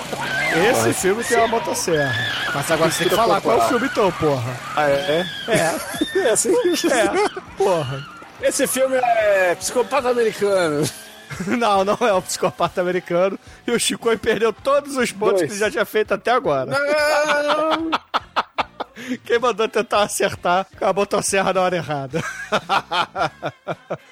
[0.70, 2.14] Esse filme tem uma motosserra.
[2.54, 4.60] Mas agora você tem que falar qual é o filme então, porra.
[4.76, 5.24] Ah, é?
[5.48, 6.50] É, É assim?
[6.90, 8.06] é, porra.
[8.40, 10.88] Esse filme é psicopata americano.
[11.58, 13.36] Não, não é o psicopata americano.
[13.66, 15.46] E o Chico perdeu todos os pontos Dois.
[15.46, 16.70] que ele já tinha feito até agora.
[16.70, 17.90] Não!
[19.24, 22.22] Quem mandou tentar acertar com a motosserra na hora errada.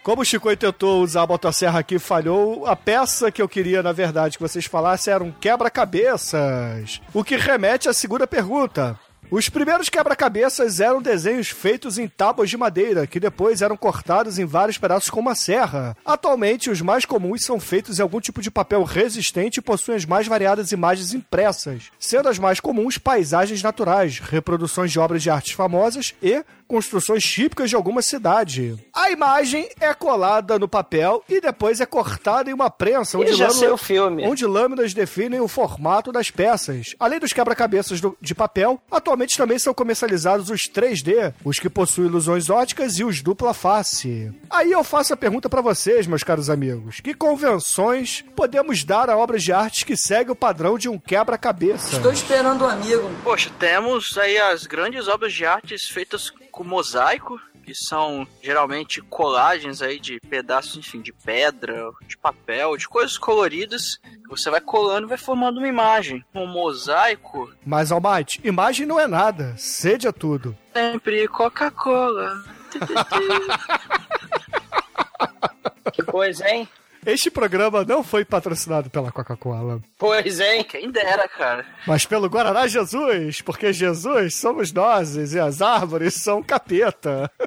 [0.02, 3.92] Como o Chico tentou usar a motosserra aqui falhou, a peça que eu queria, na
[3.92, 7.00] verdade, que vocês falassem era um quebra-cabeças.
[7.12, 8.98] O que remete à segunda pergunta.
[9.30, 14.44] Os primeiros quebra-cabeças eram desenhos feitos em tábuas de madeira, que depois eram cortados em
[14.44, 15.96] vários pedaços com uma serra.
[16.04, 20.04] Atualmente, os mais comuns são feitos em algum tipo de papel resistente e possuem as
[20.04, 25.52] mais variadas imagens impressas, sendo as mais comuns paisagens naturais, reproduções de obras de artes
[25.52, 26.44] famosas e
[26.74, 28.74] construções típicas de alguma cidade.
[28.92, 33.36] A imagem é colada no papel e depois é cortada em uma prensa, onde, Eu
[33.36, 34.26] já lâmina- sei o filme.
[34.26, 36.96] onde lâminas definem o formato das peças.
[36.98, 42.08] Além dos quebra-cabeças do- de papel, atualmente também são comercializados os 3D, os que possuem
[42.08, 44.32] ilusões óticas e os dupla face.
[44.50, 49.16] Aí eu faço a pergunta pra vocês, meus caros amigos: que convenções podemos dar a
[49.16, 51.96] obras de arte que seguem o padrão de um quebra-cabeça?
[51.96, 53.08] Estou esperando um amigo.
[53.22, 59.82] Poxa, temos aí as grandes obras de artes feitas com mosaico, que são geralmente colagens
[59.82, 63.98] aí de pedaços, enfim, de pedra, de papel, de coisas coloridas.
[64.04, 66.24] que Você vai colando e vai formando uma imagem.
[66.32, 70.56] Um mosaico, Mas, Almighty, imagem não é nada, sede é tudo.
[70.72, 72.44] sempre Coca-Cola.
[75.92, 76.68] Que coisa, hein?
[77.06, 80.64] Este programa não foi patrocinado pela Coca-Cola, Pois, hein?
[80.64, 81.66] Quem dera, cara.
[81.86, 87.30] mas pelo Guaraná Jesus, porque Jesus somos nós e as árvores são capeta.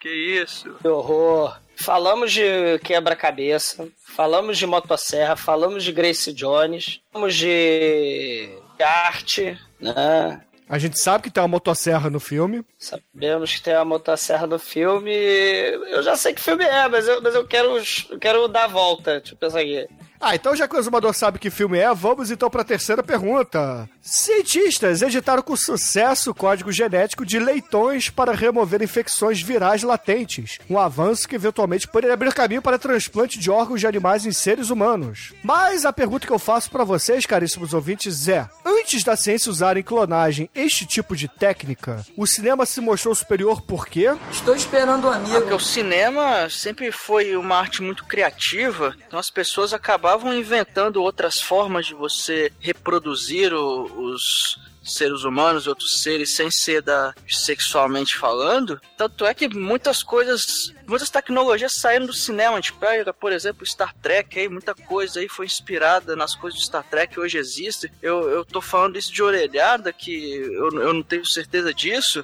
[0.00, 0.08] Que
[0.42, 0.74] isso.
[0.82, 1.56] Que horror.
[1.76, 2.42] Falamos de
[2.82, 10.40] quebra-cabeça, falamos de motosserra, falamos de Grace Jones, falamos de de arte, né?
[10.72, 12.64] A gente sabe que tem uma motosserra no filme.
[12.78, 15.12] Sabemos que tem a motosserra no filme.
[15.12, 17.76] Eu já sei que filme é, mas eu, mas eu quero,
[18.08, 19.20] eu quero dar a volta.
[19.20, 19.86] Deixa eu pensar aqui.
[20.24, 23.02] Ah, então já que o exumador sabe que filme é, vamos então para a terceira
[23.02, 23.88] pergunta.
[24.00, 30.78] Cientistas editaram com sucesso o código genético de leitões para remover infecções virais latentes, um
[30.78, 35.32] avanço que eventualmente poderia abrir caminho para transplante de órgãos de animais em seres humanos.
[35.42, 39.76] Mas a pergunta que eu faço para vocês, caríssimos ouvintes, é: antes da ciência usar
[39.76, 44.14] em clonagem este tipo de técnica, o cinema se mostrou superior por quê?
[44.30, 45.32] Estou esperando um Ah, amigo.
[45.40, 49.72] porque o cinema sempre foi uma arte muito criativa, então as pessoas
[50.12, 56.50] acabavam inventando outras formas de você reproduzir o- os seres humanos e outros seres sem
[56.50, 58.80] ser da sexualmente falando.
[58.96, 62.52] Tanto é que muitas coisas, muitas tecnologias saíram do cinema.
[62.52, 66.60] A gente pega, por exemplo, Star Trek, aí muita coisa aí foi inspirada nas coisas
[66.60, 67.90] de Star Trek que hoje existem.
[68.02, 72.22] Eu, eu tô falando isso de orelhada, que eu, eu não tenho certeza disso.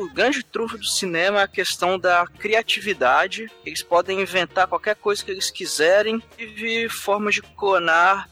[0.00, 3.48] O grande trunfo do cinema é a questão da criatividade.
[3.64, 8.28] Eles podem inventar qualquer coisa que eles quiserem e formas de clonar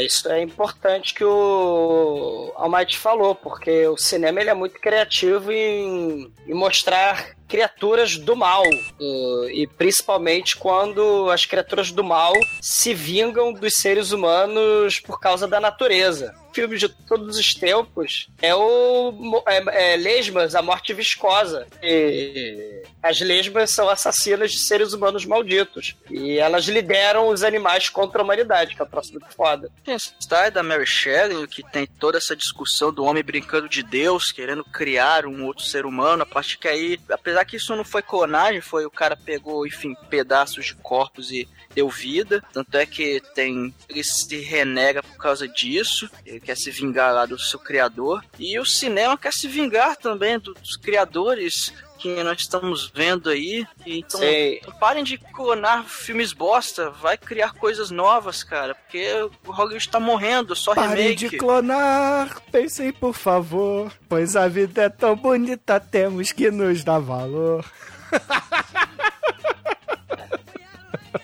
[0.00, 6.32] isso é importante que o Almighty falou, porque o cinema ele é muito criativo em,
[6.46, 8.62] em mostrar criaturas do mal.
[9.00, 15.48] uh, e principalmente quando as criaturas do mal se vingam dos seres humanos por causa
[15.48, 16.34] da natureza.
[16.58, 21.68] Filme de todos os tempos é o é, é Lesmas, a morte viscosa.
[21.80, 25.94] E as lesmas são assassinas de seres humanos malditos.
[26.10, 29.70] E elas lideram os animais contra a humanidade, que é o troço muito foda.
[29.84, 33.84] Tem essa história da Mary Shelley, que tem toda essa discussão do homem brincando de
[33.84, 37.84] Deus, querendo criar um outro ser humano, a partir que aí, apesar que isso não
[37.84, 42.84] foi clonagem, foi o cara pegou, enfim, pedaços de corpos e deu vida, tanto é
[42.84, 47.58] que tem ele se renega por causa disso, ele quer se vingar lá do seu
[47.58, 53.28] criador, e o cinema quer se vingar também do- dos criadores que nós estamos vendo
[53.28, 53.66] aí.
[53.84, 54.62] Então, Sei.
[54.80, 59.12] parem de clonar filmes bosta, vai criar coisas novas, cara, porque
[59.46, 61.28] o Hollywood tá morrendo, só Parem remake.
[61.28, 66.98] de clonar, pensem por favor, pois a vida é tão bonita, temos que nos dar
[67.00, 67.62] valor.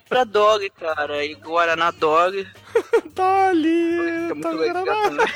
[0.09, 2.47] Pra Dog, cara, e Guaraná Dog.
[3.15, 5.27] Dolly, É muito legal também.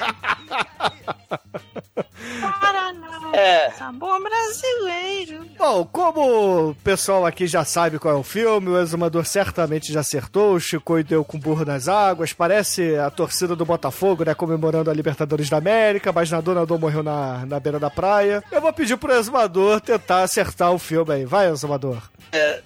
[3.33, 3.71] É.
[3.73, 5.47] Sabor brasileiro.
[5.59, 10.01] Bom, como o pessoal aqui já sabe qual é o filme, o exumador certamente já
[10.01, 14.91] acertou, o Chico deu com burro nas águas, parece a torcida do Botafogo, né, comemorando
[14.91, 18.43] a Libertadores da América, mas Nadonador morreu na, na beira da praia.
[18.51, 21.25] Eu vou pedir pro exumador tentar acertar o filme aí.
[21.25, 22.03] Vai, exumador.
[22.33, 22.61] É,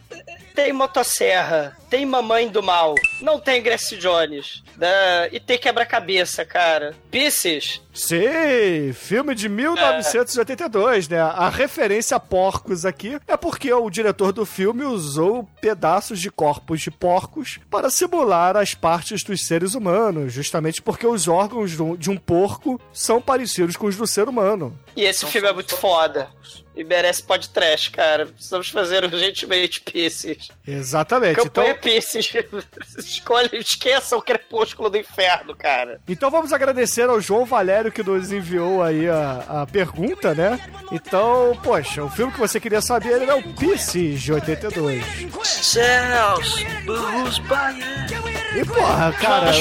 [0.55, 5.28] tem motosserra, tem mamãe do mal, não tem Grace Jones, né?
[5.32, 6.94] E tem quebra-cabeça, cara.
[7.11, 7.80] Pisces.
[7.92, 11.20] Sim, filme de 1982, né?
[11.20, 16.80] A referência a porcos aqui é porque o diretor do filme usou pedaços de corpos
[16.80, 22.16] de porcos para simular as partes dos seres humanos, justamente porque os órgãos de um
[22.16, 24.78] porco são parecidos com os do ser humano.
[24.96, 26.28] E esse filme é muito foda.
[26.74, 28.26] E merece podcast, cara.
[28.26, 30.48] Precisamos fazer urgentemente Pisces.
[30.66, 31.32] Exatamente.
[31.32, 32.32] Então, Campanha Pisces.
[32.98, 36.00] Escolha, esqueça o crepúsculo do inferno, cara.
[36.08, 40.58] então vamos agradecer ao João Valério que nos enviou aí a, a pergunta, né?
[40.90, 45.04] Então, poxa, o filme que você queria saber ele é o Pisces de 82.
[45.44, 48.06] Céus, burros, Bahia.
[48.54, 49.52] E porra, cara,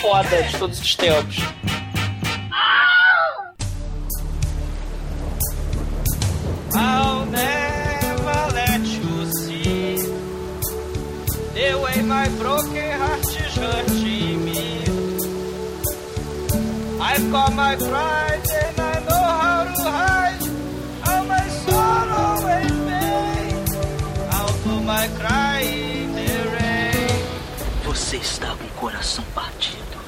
[0.00, 1.38] Foda de todos os tempos.
[2.50, 2.97] I'll
[12.66, 14.84] heart is hurting me.
[17.00, 20.42] I've got my pride and I know how to hide
[21.08, 23.66] all my sorrow and pain.
[24.30, 27.22] I'll do my cry in the rain.
[27.84, 29.98] Você está com o coração partido,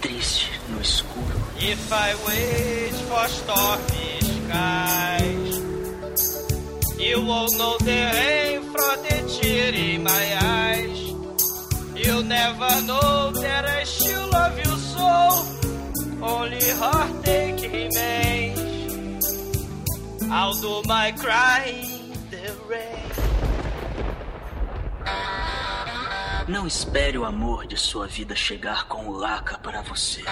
[0.00, 1.38] triste no escuro.
[1.58, 5.62] If I wait for stormy skies,
[6.98, 10.83] you won't know the rain from the tear in my eyes.
[12.04, 15.46] You'll never know that I still love you so.
[16.20, 19.24] Only heartache remains.
[20.30, 23.04] I'll do my cry in the rain.
[26.46, 30.22] Não espere o amor de sua vida chegar com laca para você.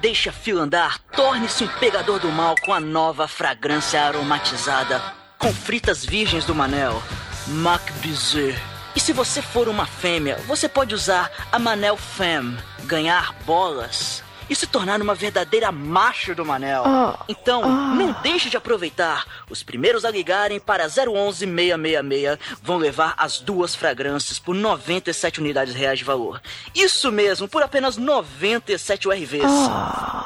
[0.00, 5.02] Deixe a fila andar, torne-se um pegador do mal com a nova fragrância aromatizada
[5.36, 7.02] com fritas virgens do Manel,
[7.48, 8.77] Mac Bizet.
[8.98, 14.56] E se você for uma fêmea, você pode usar a Manel Femme, ganhar bolas e
[14.56, 16.82] se tornar uma verdadeira macho do Manel.
[17.28, 17.62] Então,
[17.94, 19.24] não deixe de aproveitar.
[19.48, 25.76] Os primeiros a ligarem para 011 666 vão levar as duas fragrâncias por 97 unidades
[25.76, 26.42] reais de valor.
[26.74, 29.44] Isso mesmo, por apenas 97 URVs.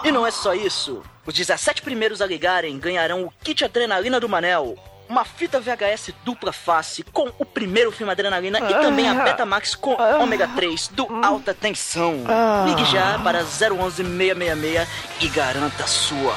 [0.02, 1.02] E não é só isso.
[1.26, 4.78] Os 17 primeiros a ligarem ganharão o kit adrenalina do Manel.
[5.12, 9.94] Uma fita VHS dupla face com o primeiro filme Adrenalina e também a Betamax com
[10.18, 12.24] ômega 3 do Alta Tensão.
[12.64, 14.88] Ligue já para 011 666
[15.20, 16.34] e garanta a sua.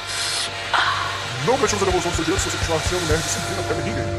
[1.46, 4.15] Não deixamos a devolução do seu dinheiro se você continuar sendo nerd vir até ninguém.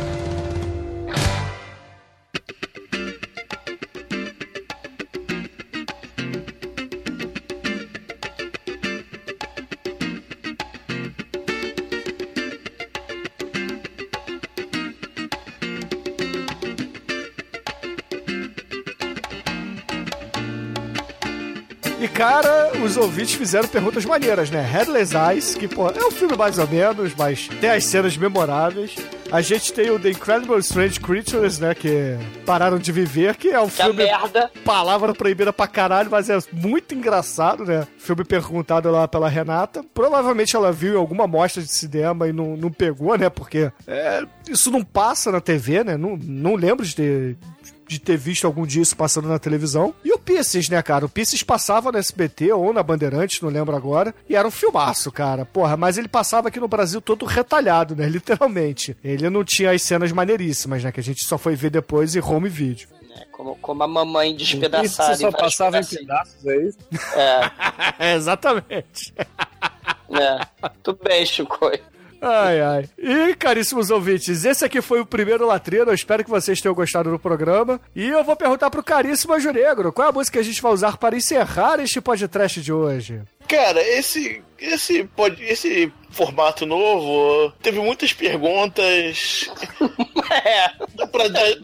[22.87, 24.63] Os ouvintes fizeram perguntas maneiras, né?
[24.63, 28.95] Headless Eyes, que pô, é um filme mais ou menos, mas tem as cenas memoráveis.
[29.31, 31.75] A gente tem o The Incredible Strange Creatures, né?
[31.75, 32.17] Que
[32.47, 34.05] pararam de viver, que é um Que a filme.
[34.05, 34.51] merda.
[34.65, 37.87] Palavra proibida pra caralho, mas é muito engraçado, né?
[37.99, 39.85] Filme perguntado lá pela Renata.
[39.93, 43.29] Provavelmente ela viu em alguma mostra de cinema e não, não pegou, né?
[43.29, 45.97] Porque é, isso não passa na TV, né?
[45.97, 47.37] Não, não lembro de ter,
[47.87, 49.95] de ter visto algum dia isso passando na televisão.
[50.05, 51.07] E o Pisces, né, cara?
[51.07, 54.15] O Pisces passava no SBT ou na Bandeirantes, não lembro agora.
[54.29, 55.45] E era um filmaço, cara.
[55.45, 58.09] Porra, mas ele passava aqui no Brasil todo retalhado, né?
[58.11, 58.97] Literalmente.
[59.05, 60.91] Ele não tinha as cenas maneiríssimas, né?
[60.93, 62.89] Que a gente só foi ver depois em home video.
[63.17, 65.13] É, como, como a mamãe despedaçada.
[65.13, 66.79] Isso só passava em pedaços, é isso?
[67.99, 69.15] É, Exatamente.
[70.11, 70.41] é.
[70.83, 71.71] Tudo bem, Chico.
[72.21, 72.89] Ai, ai.
[72.99, 75.91] E, caríssimos ouvintes, esse aqui foi o primeiro Latrino.
[75.91, 77.81] Eu espero que vocês tenham gostado do programa.
[77.95, 80.61] E eu vou perguntar pro caríssimo Anjo Negro qual é a música que a gente
[80.63, 83.21] vai usar para encerrar este podcast de hoje.
[83.49, 89.51] Cara, esse, esse, pod- esse formato novo teve muitas perguntas.
[90.29, 90.69] É.
[91.07, 91.57] pra dar-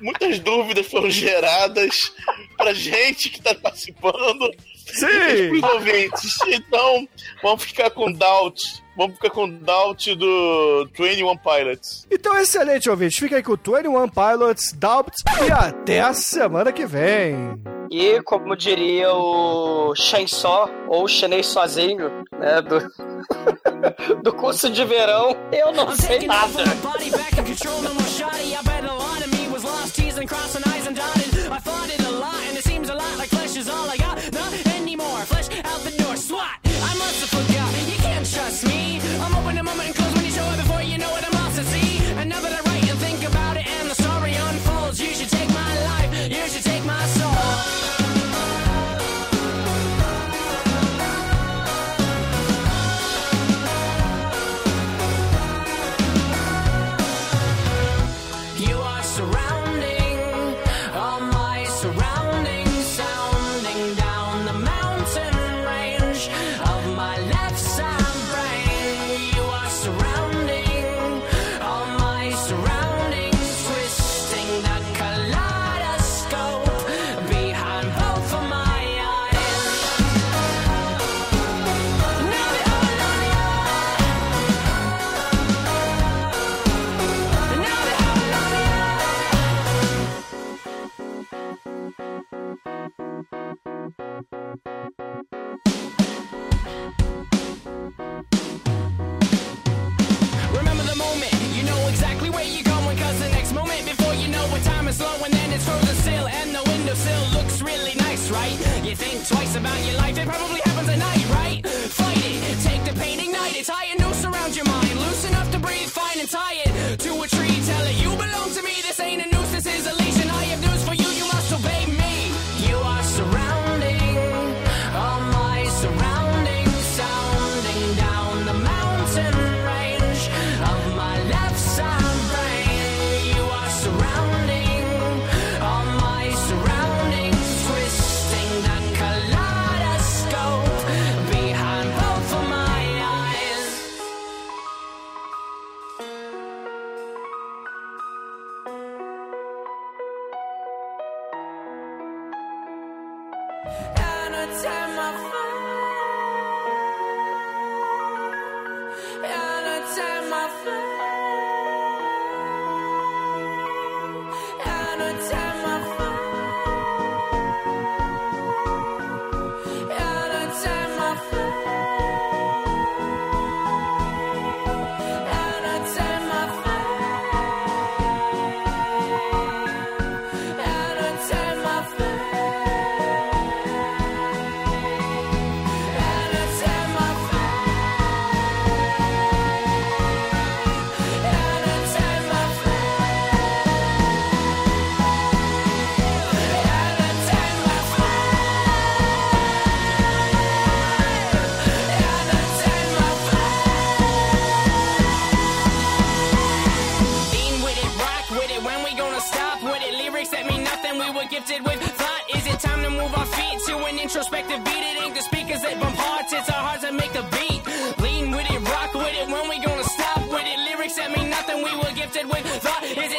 [0.00, 2.10] muitas dúvidas foram geradas
[2.56, 4.50] pra gente que tá participando
[4.88, 5.48] e Sim!
[5.60, 6.34] pros ouvintes.
[6.48, 7.06] Então,
[7.42, 12.06] vamos ficar com doubt vamos ficar com Doubt do 21 Pilots.
[12.10, 13.18] Então, excelente, ouvinte.
[13.18, 15.16] Fica aí com o 21 Pilots, Doubt
[15.46, 17.58] e até a semana que vem.
[17.90, 21.08] E como diria o Só ou o
[21.42, 22.80] sozinho, né, do,
[24.22, 26.62] do curso de verão, eu não sei nada.
[31.52, 31.99] I thought it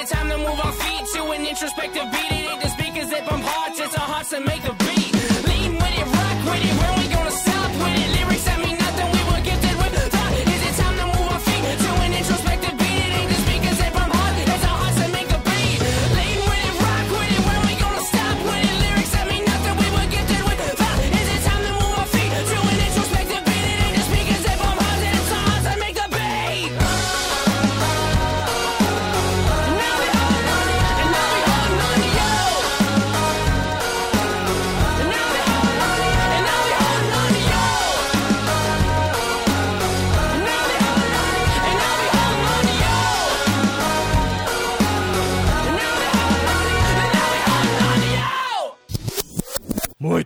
[0.01, 2.31] It's time to move our feet to an introspective beat.
[2.31, 5.00] It ain't the speakers that bump hearts, it's our hearts that make the beat.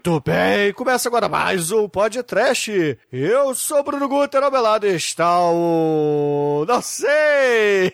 [0.06, 3.00] Muito bem, começa agora mais um podcast.
[3.12, 6.64] Eu sou Bruno Guter Abelado e está o.
[6.68, 7.92] Não sei!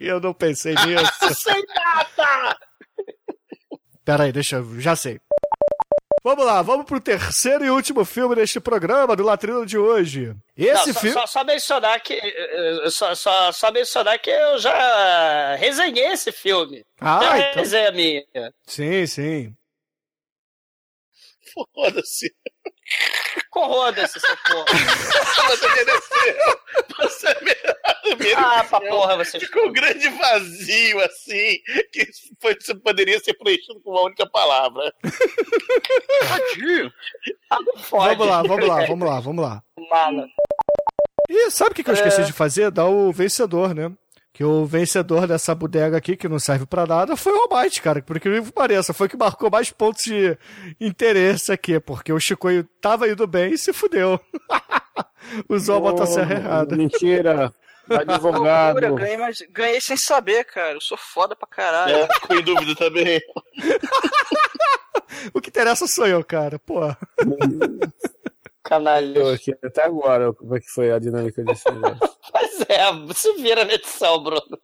[0.00, 1.34] Eu não pensei nisso.
[1.34, 2.56] Sem nada!
[4.04, 4.80] Peraí, deixa eu.
[4.80, 5.18] Já sei.
[6.22, 10.36] Vamos lá, vamos pro terceiro e último filme deste programa do Latrino de hoje.
[10.56, 11.12] Esse Não, filme.
[11.12, 12.14] Só, só, mencionar que.
[12.14, 16.84] Eh, só, só, só, mencionar que eu já resenhei esse filme.
[17.00, 17.62] Ah, então...
[17.62, 18.22] resenha minha.
[18.64, 19.56] Sim, sim.
[21.52, 22.34] Foda-se.
[23.50, 24.66] Corroda-se, essa porra.
[25.48, 26.60] Você mereceu.
[26.98, 28.38] Você é mereceu.
[28.38, 29.40] Ah, pra porra, você.
[29.40, 31.58] Ficou um grande vazio, assim,
[31.92, 32.06] que
[32.40, 34.92] foi, você poderia ser preenchido com uma única palavra.
[36.28, 36.92] Tadinho.
[37.50, 37.58] Ah,
[37.90, 39.62] vamos lá, vamos lá, vamos lá, vamos lá.
[39.90, 40.26] Mala.
[41.28, 42.24] E sabe o que, que eu esqueci é...
[42.24, 42.70] de fazer?
[42.70, 43.90] Dar o vencedor, né?
[44.32, 48.00] Que o vencedor dessa bodega aqui, que não serve pra nada, foi o Almighty, cara.
[48.00, 48.94] Por incrível que pareça.
[48.94, 50.36] Foi o que marcou mais pontos de
[50.80, 54.18] interesse aqui, porque o Chicoio tava indo bem e se fudeu.
[55.48, 56.74] Usou a motosserra errada.
[56.74, 57.52] Mentira.
[58.22, 60.72] Loucura, eu ganhei, mas ganhei sem saber, cara.
[60.72, 61.94] Eu sou foda pra caralho.
[61.94, 63.20] É, ficou em dúvida também.
[65.32, 66.58] O que interessa sou eu, cara.
[66.58, 66.80] Pô
[68.72, 69.34] canalhas.
[69.34, 71.98] Aqui, até agora, como é que foi a dinâmica desse negócio?
[72.32, 74.58] pois é, se vira na edição, Bruno.